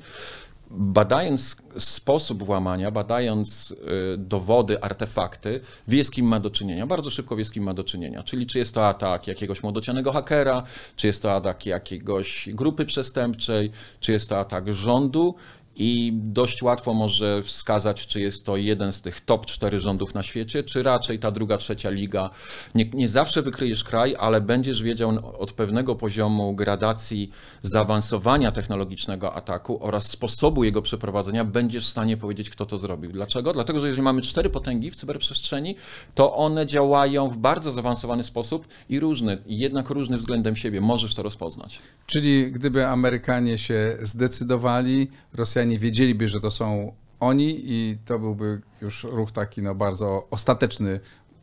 badając 0.69 1.57
sposób 1.77 2.43
włamania, 2.43 2.91
badając 2.91 3.71
y, 3.71 3.75
dowody, 4.17 4.83
artefakty, 4.83 5.61
wie 5.87 6.03
z 6.03 6.11
kim 6.11 6.25
ma 6.25 6.39
do 6.39 6.49
czynienia. 6.49 6.87
Bardzo 6.87 7.09
szybko 7.11 7.35
wie 7.35 7.45
z 7.45 7.51
kim 7.51 7.63
ma 7.63 7.73
do 7.73 7.83
czynienia. 7.83 8.23
Czyli 8.23 8.47
czy 8.47 8.59
jest 8.59 8.73
to 8.73 8.87
atak 8.87 9.27
jakiegoś 9.27 9.63
młodocianego 9.63 10.11
hakera, 10.11 10.63
czy 10.95 11.07
jest 11.07 11.21
to 11.21 11.33
atak 11.33 11.65
jakiegoś 11.65 12.49
grupy 12.53 12.85
przestępczej, 12.85 13.71
czy 13.99 14.11
jest 14.11 14.29
to 14.29 14.39
atak 14.39 14.73
rządu 14.73 15.35
i 15.79 16.13
dość 16.13 16.61
łatwo 16.63 16.93
może 16.93 17.43
wskazać, 17.43 18.07
czy 18.07 18.19
jest 18.19 18.45
to 18.45 18.57
jeden 18.57 18.93
z 18.93 19.01
tych 19.01 19.21
top 19.21 19.45
cztery 19.45 19.79
rządów 19.79 20.13
na 20.13 20.23
świecie, 20.23 20.63
czy 20.63 20.83
raczej 20.83 21.19
ta 21.19 21.31
druga, 21.31 21.57
trzecia 21.57 21.89
liga. 21.89 22.29
Nie, 22.75 22.85
nie 22.93 23.07
zawsze 23.07 23.41
wykryjesz 23.41 23.83
kraj, 23.83 24.15
ale 24.19 24.41
będziesz 24.41 24.83
wiedział 24.83 25.33
od 25.39 25.51
pewnego 25.51 25.95
poziomu 25.95 26.55
gradacji 26.55 27.31
zaawansowania 27.61 28.51
technologicznego 28.51 29.33
ataku 29.33 29.83
oraz 29.83 30.07
sposobu 30.07 30.63
jego 30.63 30.81
przeprowadzenia, 30.81 31.45
będziesz 31.45 31.85
w 31.85 31.89
stanie 31.89 32.17
powiedzieć, 32.17 32.49
kto 32.49 32.65
to 32.65 32.77
zrobił. 32.77 33.11
Dlaczego? 33.11 33.53
Dlatego, 33.53 33.79
że 33.79 33.87
jeżeli 33.87 34.03
mamy 34.03 34.21
cztery 34.21 34.49
potęgi 34.49 34.91
w 34.91 34.95
cyberprzestrzeni, 34.95 35.75
to 36.15 36.35
one 36.35 36.65
działają 36.65 37.29
w 37.29 37.37
bardzo 37.37 37.71
zaawansowany 37.71 38.23
sposób 38.23 38.67
i 38.89 38.99
różny, 38.99 39.37
jednak 39.45 39.89
różny 39.89 40.17
względem 40.17 40.55
siebie. 40.55 40.81
Możesz 40.81 41.15
to 41.15 41.23
rozpoznać. 41.23 41.79
Czyli 42.05 42.51
gdyby 42.51 42.87
Amerykanie 42.87 43.57
się 43.57 43.97
zdecydowali, 44.01 45.07
Rosjanie 45.33 45.68
wiedzieliby, 45.77 46.27
że 46.27 46.39
to 46.39 46.51
są 46.51 46.93
oni 47.19 47.61
i 47.63 47.97
to 48.05 48.19
byłby 48.19 48.61
już 48.81 49.03
ruch 49.03 49.31
taki 49.31 49.61
no 49.61 49.75
bardzo 49.75 50.27
ostateczny 50.31 50.99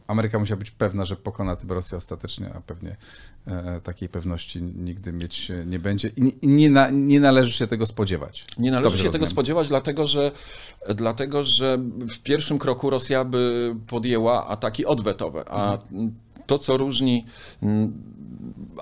Ameryka 0.06 0.38
musiała 0.38 0.58
być 0.58 0.70
pewna, 0.70 1.04
że 1.04 1.16
pokona 1.16 1.56
tym 1.56 1.72
Rosję 1.72 1.98
ostatecznie, 1.98 2.50
a 2.54 2.60
pewnie 2.60 2.96
e, 3.46 3.80
takiej 3.80 4.08
pewności 4.08 4.62
nigdy 4.62 5.12
mieć 5.12 5.52
nie 5.66 5.78
będzie 5.78 6.08
i 6.16 6.48
nie, 6.48 6.70
na, 6.70 6.90
nie 6.90 7.20
należy 7.20 7.52
się 7.52 7.66
tego 7.66 7.86
spodziewać. 7.86 8.46
Nie 8.58 8.70
należy 8.70 8.82
Dobrze 8.82 8.98
się 8.98 9.04
rozumiem. 9.04 9.12
tego 9.12 9.26
spodziewać, 9.26 9.68
dlatego 9.68 10.06
że, 10.06 10.32
dlatego 10.94 11.42
że 11.42 11.78
w 12.14 12.18
pierwszym 12.18 12.58
kroku 12.58 12.90
Rosja 12.90 13.24
by 13.24 13.74
podjęła 13.86 14.46
ataki 14.46 14.86
odwetowe, 14.86 15.44
a 15.48 15.72
mhm. 15.72 16.14
to, 16.46 16.58
co 16.58 16.76
różni 16.76 17.26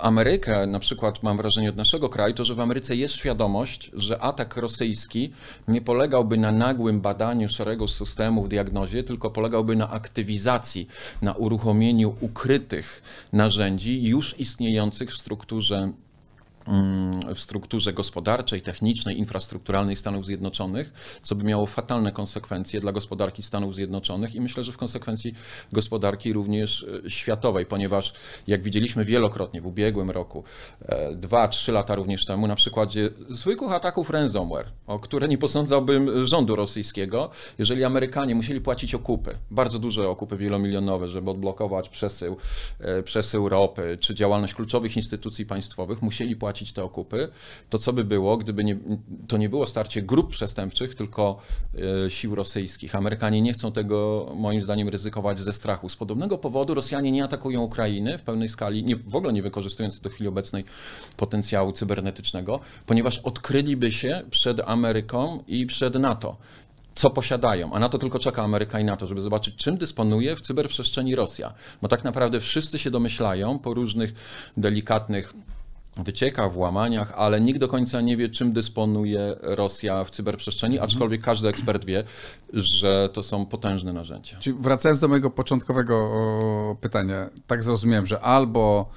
Amerykę, 0.01 0.67
na 0.67 0.79
przykład 0.79 1.23
mam 1.23 1.37
wrażenie 1.37 1.69
od 1.69 1.75
naszego 1.75 2.09
kraju, 2.09 2.33
to 2.33 2.45
że 2.45 2.55
w 2.55 2.59
Ameryce 2.59 2.95
jest 2.95 3.13
świadomość, 3.13 3.91
że 3.93 4.21
atak 4.21 4.57
rosyjski 4.57 5.31
nie 5.67 5.81
polegałby 5.81 6.37
na 6.37 6.51
nagłym 6.51 7.01
badaniu 7.01 7.49
szeregu 7.49 7.87
systemów, 7.87 8.49
diagnozie, 8.49 9.03
tylko 9.03 9.29
polegałby 9.29 9.75
na 9.75 9.89
aktywizacji, 9.89 10.87
na 11.21 11.33
uruchomieniu 11.33 12.15
ukrytych 12.21 13.01
narzędzi 13.33 14.03
już 14.03 14.39
istniejących 14.39 15.11
w 15.11 15.17
strukturze 15.17 15.91
w 17.35 17.39
strukturze 17.39 17.93
gospodarczej, 17.93 18.61
technicznej, 18.61 19.19
infrastrukturalnej 19.19 19.95
Stanów 19.95 20.25
Zjednoczonych, 20.25 21.19
co 21.21 21.35
by 21.35 21.43
miało 21.43 21.65
fatalne 21.65 22.11
konsekwencje 22.11 22.79
dla 22.79 22.91
gospodarki 22.91 23.43
Stanów 23.43 23.75
Zjednoczonych 23.75 24.35
i 24.35 24.41
myślę, 24.41 24.63
że 24.63 24.71
w 24.71 24.77
konsekwencji 24.77 25.33
gospodarki 25.71 26.33
również 26.33 26.85
e, 27.05 27.09
światowej, 27.09 27.65
ponieważ 27.65 28.13
jak 28.47 28.63
widzieliśmy 28.63 29.05
wielokrotnie 29.05 29.61
w 29.61 29.65
ubiegłym 29.65 30.11
roku, 30.11 30.43
e, 30.85 31.15
dwa, 31.15 31.47
trzy 31.47 31.71
lata 31.71 31.95
również 31.95 32.25
temu, 32.25 32.47
na 32.47 32.55
przykładzie 32.55 33.09
zwykłych 33.29 33.71
ataków 33.71 34.09
ransomware, 34.09 34.71
o 34.87 34.99
które 34.99 35.27
nie 35.27 35.37
posądzałbym 35.37 36.25
rządu 36.25 36.55
rosyjskiego, 36.55 37.29
jeżeli 37.57 37.83
Amerykanie 37.83 38.35
musieli 38.35 38.61
płacić 38.61 38.95
okupy, 38.95 39.37
bardzo 39.51 39.79
duże 39.79 40.09
okupy 40.09 40.37
wielomilionowe, 40.37 41.07
żeby 41.07 41.31
odblokować 41.31 41.89
przesył, 41.89 42.37
e, 42.79 43.03
przesył 43.03 43.49
ropy, 43.49 43.97
czy 44.01 44.15
działalność 44.15 44.53
kluczowych 44.53 44.97
instytucji 44.97 45.45
państwowych, 45.45 46.01
musieli 46.01 46.35
płacić 46.35 46.54
płacić 46.55 46.73
te 46.73 46.83
okupy, 46.83 47.27
to 47.69 47.77
co 47.77 47.93
by 47.93 48.03
było, 48.03 48.37
gdyby 48.37 48.63
nie, 48.63 48.77
to 49.27 49.37
nie 49.37 49.49
było 49.49 49.65
starcie 49.65 50.01
grup 50.01 50.29
przestępczych, 50.29 50.95
tylko 50.95 51.37
e, 52.05 52.11
sił 52.11 52.35
rosyjskich. 52.35 52.95
Amerykanie 52.95 53.41
nie 53.41 53.53
chcą 53.53 53.71
tego, 53.71 54.31
moim 54.35 54.61
zdaniem, 54.61 54.89
ryzykować 54.89 55.39
ze 55.39 55.53
strachu. 55.53 55.89
Z 55.89 55.95
podobnego 55.95 56.37
powodu 56.37 56.73
Rosjanie 56.73 57.11
nie 57.11 57.23
atakują 57.23 57.61
Ukrainy 57.61 58.17
w 58.17 58.21
pełnej 58.21 58.49
skali, 58.49 58.83
nie, 58.83 58.95
w 58.95 59.15
ogóle 59.15 59.33
nie 59.33 59.41
wykorzystując 59.41 59.99
do 59.99 60.09
chwili 60.09 60.27
obecnej 60.27 60.63
potencjału 61.17 61.71
cybernetycznego, 61.71 62.59
ponieważ 62.85 63.19
odkryliby 63.19 63.91
się 63.91 64.21
przed 64.29 64.61
Ameryką 64.65 65.43
i 65.47 65.65
przed 65.65 65.95
NATO 65.95 66.37
co 66.95 67.09
posiadają, 67.09 67.73
a 67.73 67.79
na 67.79 67.89
to 67.89 67.97
tylko 67.97 68.19
czeka 68.19 68.43
Ameryka 68.43 68.79
i 68.79 68.83
NATO, 68.83 69.07
żeby 69.07 69.21
zobaczyć, 69.21 69.55
czym 69.55 69.77
dysponuje 69.77 70.35
w 70.35 70.41
cyberprzestrzeni 70.41 71.15
Rosja. 71.15 71.53
Bo 71.81 71.87
tak 71.87 72.03
naprawdę 72.03 72.39
wszyscy 72.39 72.77
się 72.79 72.91
domyślają 72.91 73.59
po 73.59 73.73
różnych 73.73 74.13
delikatnych 74.57 75.33
wycieka 75.97 76.49
w 76.49 76.57
łamaniach, 76.57 77.13
ale 77.15 77.41
nikt 77.41 77.59
do 77.59 77.67
końca 77.67 78.01
nie 78.01 78.17
wie, 78.17 78.29
czym 78.29 78.53
dysponuje 78.53 79.35
Rosja 79.41 80.03
w 80.03 80.11
cyberprzestrzeni, 80.11 80.75
mhm. 80.75 80.89
aczkolwiek 80.89 81.21
każdy 81.21 81.47
ekspert 81.47 81.85
wie, 81.85 82.03
że 82.53 83.09
to 83.13 83.23
są 83.23 83.45
potężne 83.45 83.93
narzędzia. 83.93 84.37
Czyli 84.39 84.57
wracając 84.59 84.99
do 84.99 85.07
mojego 85.07 85.29
początkowego 85.29 86.77
pytania, 86.81 87.29
tak 87.47 87.63
zrozumiałem, 87.63 88.05
że 88.05 88.21
albo 88.21 88.89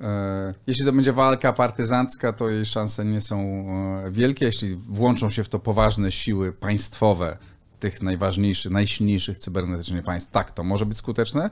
e, 0.00 0.54
jeśli 0.66 0.84
to 0.84 0.92
będzie 0.92 1.12
walka 1.12 1.52
partyzancka, 1.52 2.32
to 2.32 2.48
jej 2.48 2.66
szanse 2.66 3.04
nie 3.04 3.20
są 3.20 3.38
e, 3.38 4.10
wielkie. 4.10 4.44
Jeśli 4.44 4.76
włączą 4.76 5.30
się 5.30 5.44
w 5.44 5.48
to 5.48 5.58
poważne 5.58 6.12
siły 6.12 6.52
państwowe 6.52 7.36
tych 7.80 8.02
najważniejszych, 8.02 8.72
najsilniejszych 8.72 9.38
cybernetycznie 9.38 10.02
państw, 10.02 10.30
tak, 10.30 10.50
to 10.50 10.64
może 10.64 10.86
być 10.86 10.98
skuteczne. 10.98 11.50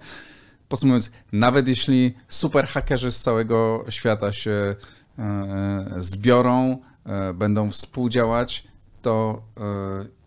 Podsumowując, 0.72 1.10
nawet 1.32 1.68
jeśli 1.68 2.14
super 2.28 2.66
hakerzy 2.66 3.12
z 3.12 3.20
całego 3.20 3.84
świata 3.88 4.32
się 4.32 4.50
e, 4.50 5.22
e, 5.22 5.84
zbiorą, 5.98 6.78
e, 7.06 7.34
będą 7.34 7.70
współdziałać, 7.70 8.64
to 9.02 9.42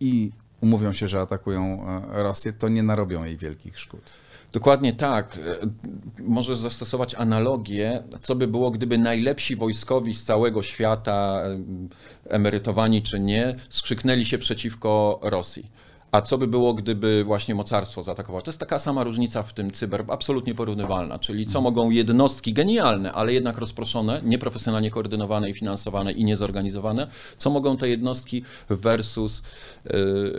i 0.00 0.30
umówią 0.60 0.92
się, 0.92 1.08
że 1.08 1.20
atakują 1.20 1.86
Rosję, 2.12 2.52
to 2.52 2.68
nie 2.68 2.82
narobią 2.82 3.24
jej 3.24 3.36
wielkich 3.36 3.78
szkód. 3.78 4.12
Dokładnie 4.52 4.92
tak. 4.92 5.38
Możesz 6.18 6.58
zastosować 6.58 7.14
analogię, 7.14 8.02
co 8.20 8.34
by 8.34 8.46
było, 8.46 8.70
gdyby 8.70 8.98
najlepsi 8.98 9.56
wojskowi 9.56 10.14
z 10.14 10.24
całego 10.24 10.62
świata, 10.62 11.42
emerytowani 12.28 13.02
czy 13.02 13.20
nie, 13.20 13.56
skrzyknęli 13.68 14.24
się 14.24 14.38
przeciwko 14.38 15.20
Rosji. 15.22 15.70
A 16.12 16.20
co 16.20 16.38
by 16.38 16.46
było, 16.46 16.74
gdyby 16.74 17.24
właśnie 17.24 17.54
mocarstwo 17.54 18.02
zaatakowało? 18.02 18.42
To 18.42 18.50
jest 18.50 18.60
taka 18.60 18.78
sama 18.78 19.04
różnica 19.04 19.42
w 19.42 19.52
tym 19.52 19.70
cyber, 19.70 20.04
absolutnie 20.08 20.54
porównywalna. 20.54 21.18
Czyli 21.18 21.46
co 21.46 21.60
mogą 21.60 21.90
jednostki 21.90 22.52
genialne, 22.52 23.12
ale 23.12 23.32
jednak 23.32 23.58
rozproszone, 23.58 24.20
nieprofesjonalnie 24.24 24.90
koordynowane 24.90 25.50
i 25.50 25.54
finansowane 25.54 26.12
i 26.12 26.24
niezorganizowane, 26.24 27.06
co 27.36 27.50
mogą 27.50 27.76
te 27.76 27.88
jednostki 27.88 28.42
versus, 28.70 29.42
y, 29.86 29.92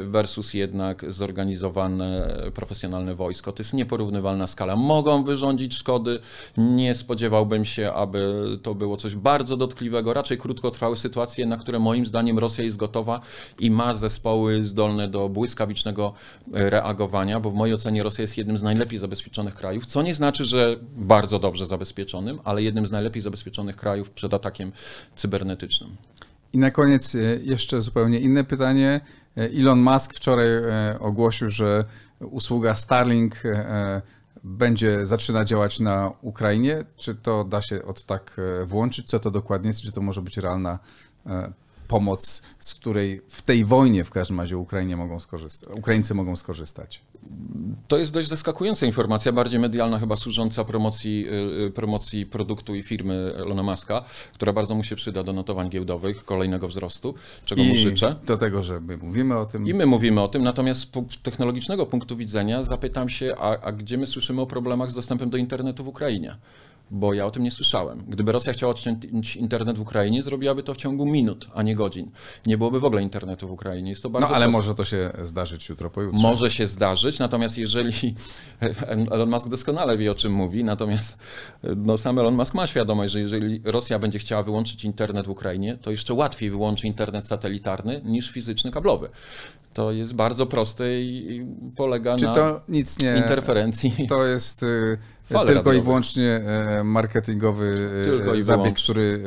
versus 0.04 0.54
jednak 0.54 1.12
zorganizowane, 1.12 2.34
profesjonalne 2.54 3.16
wojsko. 3.16 3.52
To 3.52 3.64
jest 3.64 3.74
nieporównywalna 3.74 4.48
skala. 4.48 4.76
Mogą 4.76 5.24
wyrządzić 5.24 5.76
szkody. 5.76 6.20
Nie 6.58 6.96
spodziewałbym 6.96 7.66
się, 7.66 7.94
aby 7.94 8.46
to 8.64 8.76
było 8.76 8.98
coś 8.98 9.16
bardzo 9.16 9.58
dotkliwego. 9.58 10.14
Raczej 10.14 10.38
krótkotrwałe 10.38 10.98
sytuacje, 10.98 11.46
na 11.46 11.58
które 11.58 11.80
moim 11.80 12.06
zdaniem 12.06 12.40
Rosja 12.40 12.64
jest 12.64 12.78
gotowa 12.78 13.22
i 13.60 13.72
ma 13.72 13.94
zespoły 13.94 14.64
zdolne 14.64 15.08
do 15.08 15.30
błyskawicznego 15.30 15.67
błyskawicznego 15.68 16.14
e, 16.56 16.70
reagowania, 16.70 17.40
bo 17.40 17.52
w 17.52 17.54
mojej 17.54 17.76
ocenie 17.76 18.04
Rosja 18.04 18.22
jest 18.22 18.38
jednym 18.38 18.58
z 18.58 18.64
najlepiej 18.64 19.00
zabezpieczonych 19.00 19.56
krajów, 19.56 19.86
co 19.86 20.02
nie 20.02 20.14
znaczy, 20.14 20.46
że 20.46 20.76
bardzo 20.98 21.40
dobrze 21.40 21.66
zabezpieczonym, 21.66 22.40
ale 22.44 22.64
jednym 22.64 22.88
z 22.88 22.92
najlepiej 22.92 23.22
zabezpieczonych 23.22 23.76
krajów 23.76 24.10
przed 24.10 24.34
atakiem 24.34 24.72
cybernetycznym. 25.16 25.96
I 26.54 26.58
na 26.58 26.72
koniec 26.72 27.16
e, 27.16 27.20
jeszcze 27.44 27.82
zupełnie 27.82 28.20
inne 28.20 28.44
pytanie. 28.44 29.02
E, 29.38 29.42
Elon 29.42 29.80
Musk 29.80 30.14
wczoraj 30.16 30.48
ogłosił, 31.00 31.50
że 31.50 31.86
usługa 32.20 32.76
Starlink 32.76 33.44
będzie 34.44 35.06
zaczyna 35.06 35.46
działać 35.46 35.80
na 35.80 36.12
Ukrainie. 36.22 36.84
Czy 36.98 37.16
to 37.16 37.44
da 37.44 37.62
się 37.62 37.84
od 37.84 38.06
tak 38.06 38.38
włączyć? 38.66 39.08
Co 39.08 39.20
to 39.20 39.32
dokładnie 39.32 39.68
jest? 39.68 39.82
Czy 39.82 39.92
to 39.92 40.02
może 40.02 40.22
być 40.22 40.38
realna 40.38 40.80
pomoc, 41.88 42.42
z 42.60 42.74
której 42.74 43.22
w 43.30 43.42
tej 43.42 43.66
wojnie 43.66 44.04
w 44.04 44.12
każdym 44.12 44.40
razie 44.40 44.58
Ukrainie 44.58 44.98
mogą 44.98 45.20
skorzystać, 45.20 45.78
Ukraińcy 45.78 46.14
mogą 46.14 46.36
skorzystać. 46.36 47.02
To 47.88 47.98
jest 47.98 48.14
dość 48.14 48.28
zaskakująca 48.28 48.86
informacja, 48.86 49.32
bardziej 49.32 49.60
medialna 49.60 50.00
chyba 50.00 50.16
służąca 50.16 50.64
promocji, 50.64 51.28
y, 51.28 51.66
y, 51.66 51.72
promocji 51.72 52.26
produktu 52.26 52.76
i 52.76 52.84
firmy 52.84 53.32
Elona 53.36 53.64
Muska, 53.64 54.04
która 54.34 54.54
bardzo 54.54 54.76
mu 54.76 54.84
się 54.84 54.96
przyda 54.96 55.24
do 55.24 55.34
notowań 55.34 55.70
giełdowych, 55.70 56.26
kolejnego 56.26 56.68
wzrostu, 56.68 57.16
czego 57.46 57.62
I 57.62 57.68
mu 57.68 57.78
życzę. 57.78 58.16
do 58.26 58.38
tego, 58.38 58.64
że 58.64 58.82
my 58.82 58.98
mówimy 58.98 59.38
o 59.38 59.46
tym. 59.46 59.68
I 59.68 59.74
my 59.74 59.86
mówimy 59.86 60.22
o 60.22 60.28
tym, 60.28 60.44
natomiast 60.44 60.82
z 60.82 61.22
technologicznego 61.24 61.86
punktu 61.86 62.18
widzenia 62.18 62.64
zapytam 62.64 63.10
się, 63.10 63.36
a, 63.38 63.60
a 63.62 63.72
gdzie 63.72 63.98
my 63.98 64.08
słyszymy 64.08 64.42
o 64.42 64.46
problemach 64.46 64.92
z 64.92 64.96
dostępem 64.96 65.30
do 65.30 65.38
internetu 65.38 65.84
w 65.84 65.88
Ukrainie? 65.88 66.36
Bo 66.92 67.14
ja 67.14 67.26
o 67.26 67.32
tym 67.32 67.44
nie 67.44 67.52
słyszałem. 67.52 68.04
Gdyby 68.08 68.32
Rosja 68.32 68.54
chciała 68.54 68.72
odciąć 68.72 69.36
internet 69.36 69.78
w 69.78 69.82
Ukrainie, 69.82 70.24
zrobiłaby 70.24 70.64
to 70.64 70.74
w 70.74 70.78
ciągu 70.78 71.06
minut, 71.06 71.50
a 71.54 71.64
nie 71.64 71.76
godzin. 71.76 72.12
Nie 72.46 72.58
byłoby 72.58 72.80
w 72.80 72.86
ogóle 72.86 73.02
internetu 73.02 73.48
w 73.48 73.52
Ukrainie. 73.52 73.90
Jest 73.90 74.04
to 74.04 74.10
bardzo 74.10 74.30
no 74.30 74.36
ale 74.36 74.46
proste. 74.46 74.58
może 74.58 74.76
to 74.76 74.86
się 74.86 75.12
zdarzyć 75.22 75.70
jutro, 75.70 75.90
pojutrze. 75.90 76.22
Może 76.22 76.52
się 76.52 76.68
zdarzyć, 76.68 77.20
natomiast 77.20 77.58
jeżeli 77.58 78.16
Elon 79.12 79.30
Musk 79.30 79.50
doskonale 79.50 79.98
wie, 79.98 80.12
o 80.12 80.16
czym 80.16 80.34
mówi, 80.34 80.64
natomiast 80.64 81.18
no, 81.76 81.98
sam 81.98 82.20
Elon 82.20 82.36
Musk 82.36 82.54
ma 82.54 82.68
świadomość, 82.68 83.14
że 83.14 83.20
jeżeli 83.20 83.62
Rosja 83.66 84.00
będzie 84.00 84.20
chciała 84.20 84.44
wyłączyć 84.44 84.86
internet 84.86 85.28
w 85.28 85.30
Ukrainie, 85.30 85.78
to 85.78 85.92
jeszcze 85.92 86.14
łatwiej 86.14 86.50
wyłączy 86.50 86.88
internet 86.88 87.28
satelitarny 87.28 88.02
niż 88.06 88.32
fizyczny 88.32 88.72
kablowy. 88.72 89.10
To 89.74 89.92
jest 89.92 90.16
bardzo 90.16 90.46
proste 90.46 91.02
i 91.02 91.46
polega 91.76 92.16
Czy 92.16 92.26
na 92.26 92.34
to 92.34 92.62
nic 92.70 93.02
nie, 93.02 93.18
interferencji. 93.18 94.08
To 94.10 94.26
jest 94.26 94.64
y, 94.64 94.98
Fale 95.34 95.46
tylko 95.46 95.60
radiowe. 95.60 95.78
i 95.78 95.82
wyłącznie 95.82 96.36
e, 96.36 96.84
marketingowy 96.84 97.90
e, 98.02 98.06
tylko 98.06 98.42
zabieg, 98.42 98.76
który, 98.76 99.24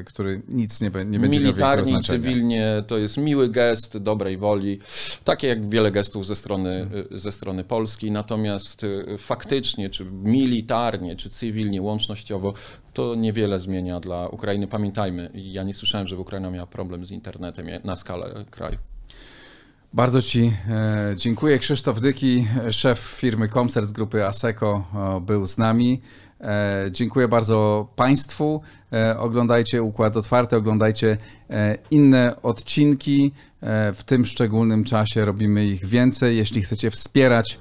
e, 0.00 0.04
który 0.04 0.42
nic 0.48 0.80
nie, 0.80 0.90
nie 1.06 1.18
będzie 1.18 1.40
Militarnie 1.40 1.92
miał 1.92 2.00
i 2.00 2.04
cywilnie 2.04 2.84
to 2.86 2.98
jest 2.98 3.16
miły 3.16 3.48
gest 3.48 3.98
dobrej 3.98 4.36
woli, 4.36 4.78
takie 5.24 5.48
jak 5.48 5.68
wiele 5.68 5.90
gestów 5.90 6.26
ze 6.26 6.36
strony, 6.36 6.88
ze 7.10 7.32
strony 7.32 7.64
Polski, 7.64 8.10
natomiast 8.10 8.86
faktycznie, 9.18 9.90
czy 9.90 10.04
militarnie, 10.04 11.16
czy 11.16 11.30
cywilnie, 11.30 11.82
łącznościowo, 11.82 12.54
to 12.92 13.14
niewiele 13.14 13.58
zmienia 13.58 14.00
dla 14.00 14.28
Ukrainy. 14.28 14.66
Pamiętajmy, 14.66 15.30
ja 15.34 15.62
nie 15.62 15.74
słyszałem, 15.74 16.06
żeby 16.06 16.22
Ukraina 16.22 16.50
miała 16.50 16.66
problem 16.66 17.06
z 17.06 17.10
internetem 17.10 17.66
na 17.84 17.96
skalę 17.96 18.44
kraju. 18.50 18.93
Bardzo 19.94 20.22
Ci 20.22 20.52
e, 20.70 21.14
dziękuję. 21.16 21.58
Krzysztof 21.58 22.00
Dyki, 22.00 22.46
szef 22.70 22.98
firmy 22.98 23.48
Comcert 23.48 23.86
z 23.86 23.92
grupy 23.92 24.26
ASECO 24.26 24.84
był 25.20 25.46
z 25.46 25.58
nami. 25.58 26.00
E, 26.40 26.88
dziękuję 26.90 27.28
bardzo 27.28 27.88
Państwu. 27.96 28.60
E, 28.92 29.18
oglądajcie 29.18 29.82
Układ 29.82 30.16
Otwarty, 30.16 30.56
oglądajcie 30.56 31.16
inne 31.90 32.42
odcinki. 32.42 33.32
W 33.94 34.00
tym 34.06 34.26
szczególnym 34.26 34.84
czasie 34.84 35.24
robimy 35.24 35.66
ich 35.66 35.86
więcej. 35.86 36.36
Jeśli 36.36 36.62
chcecie 36.62 36.90
wspierać 36.90 37.58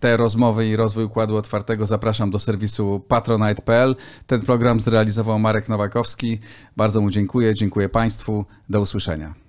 te 0.00 0.16
rozmowy 0.16 0.68
i 0.68 0.76
rozwój 0.76 1.04
układu 1.04 1.36
otwartego, 1.36 1.86
zapraszam 1.86 2.30
do 2.30 2.38
serwisu 2.38 3.00
patronite.pl. 3.08 3.96
Ten 4.26 4.40
program 4.40 4.80
zrealizował 4.80 5.38
Marek 5.38 5.68
Nowakowski. 5.68 6.38
Bardzo 6.76 7.00
mu 7.00 7.10
dziękuję, 7.10 7.54
dziękuję 7.54 7.88
Państwu. 7.88 8.44
Do 8.68 8.80
usłyszenia. 8.80 9.43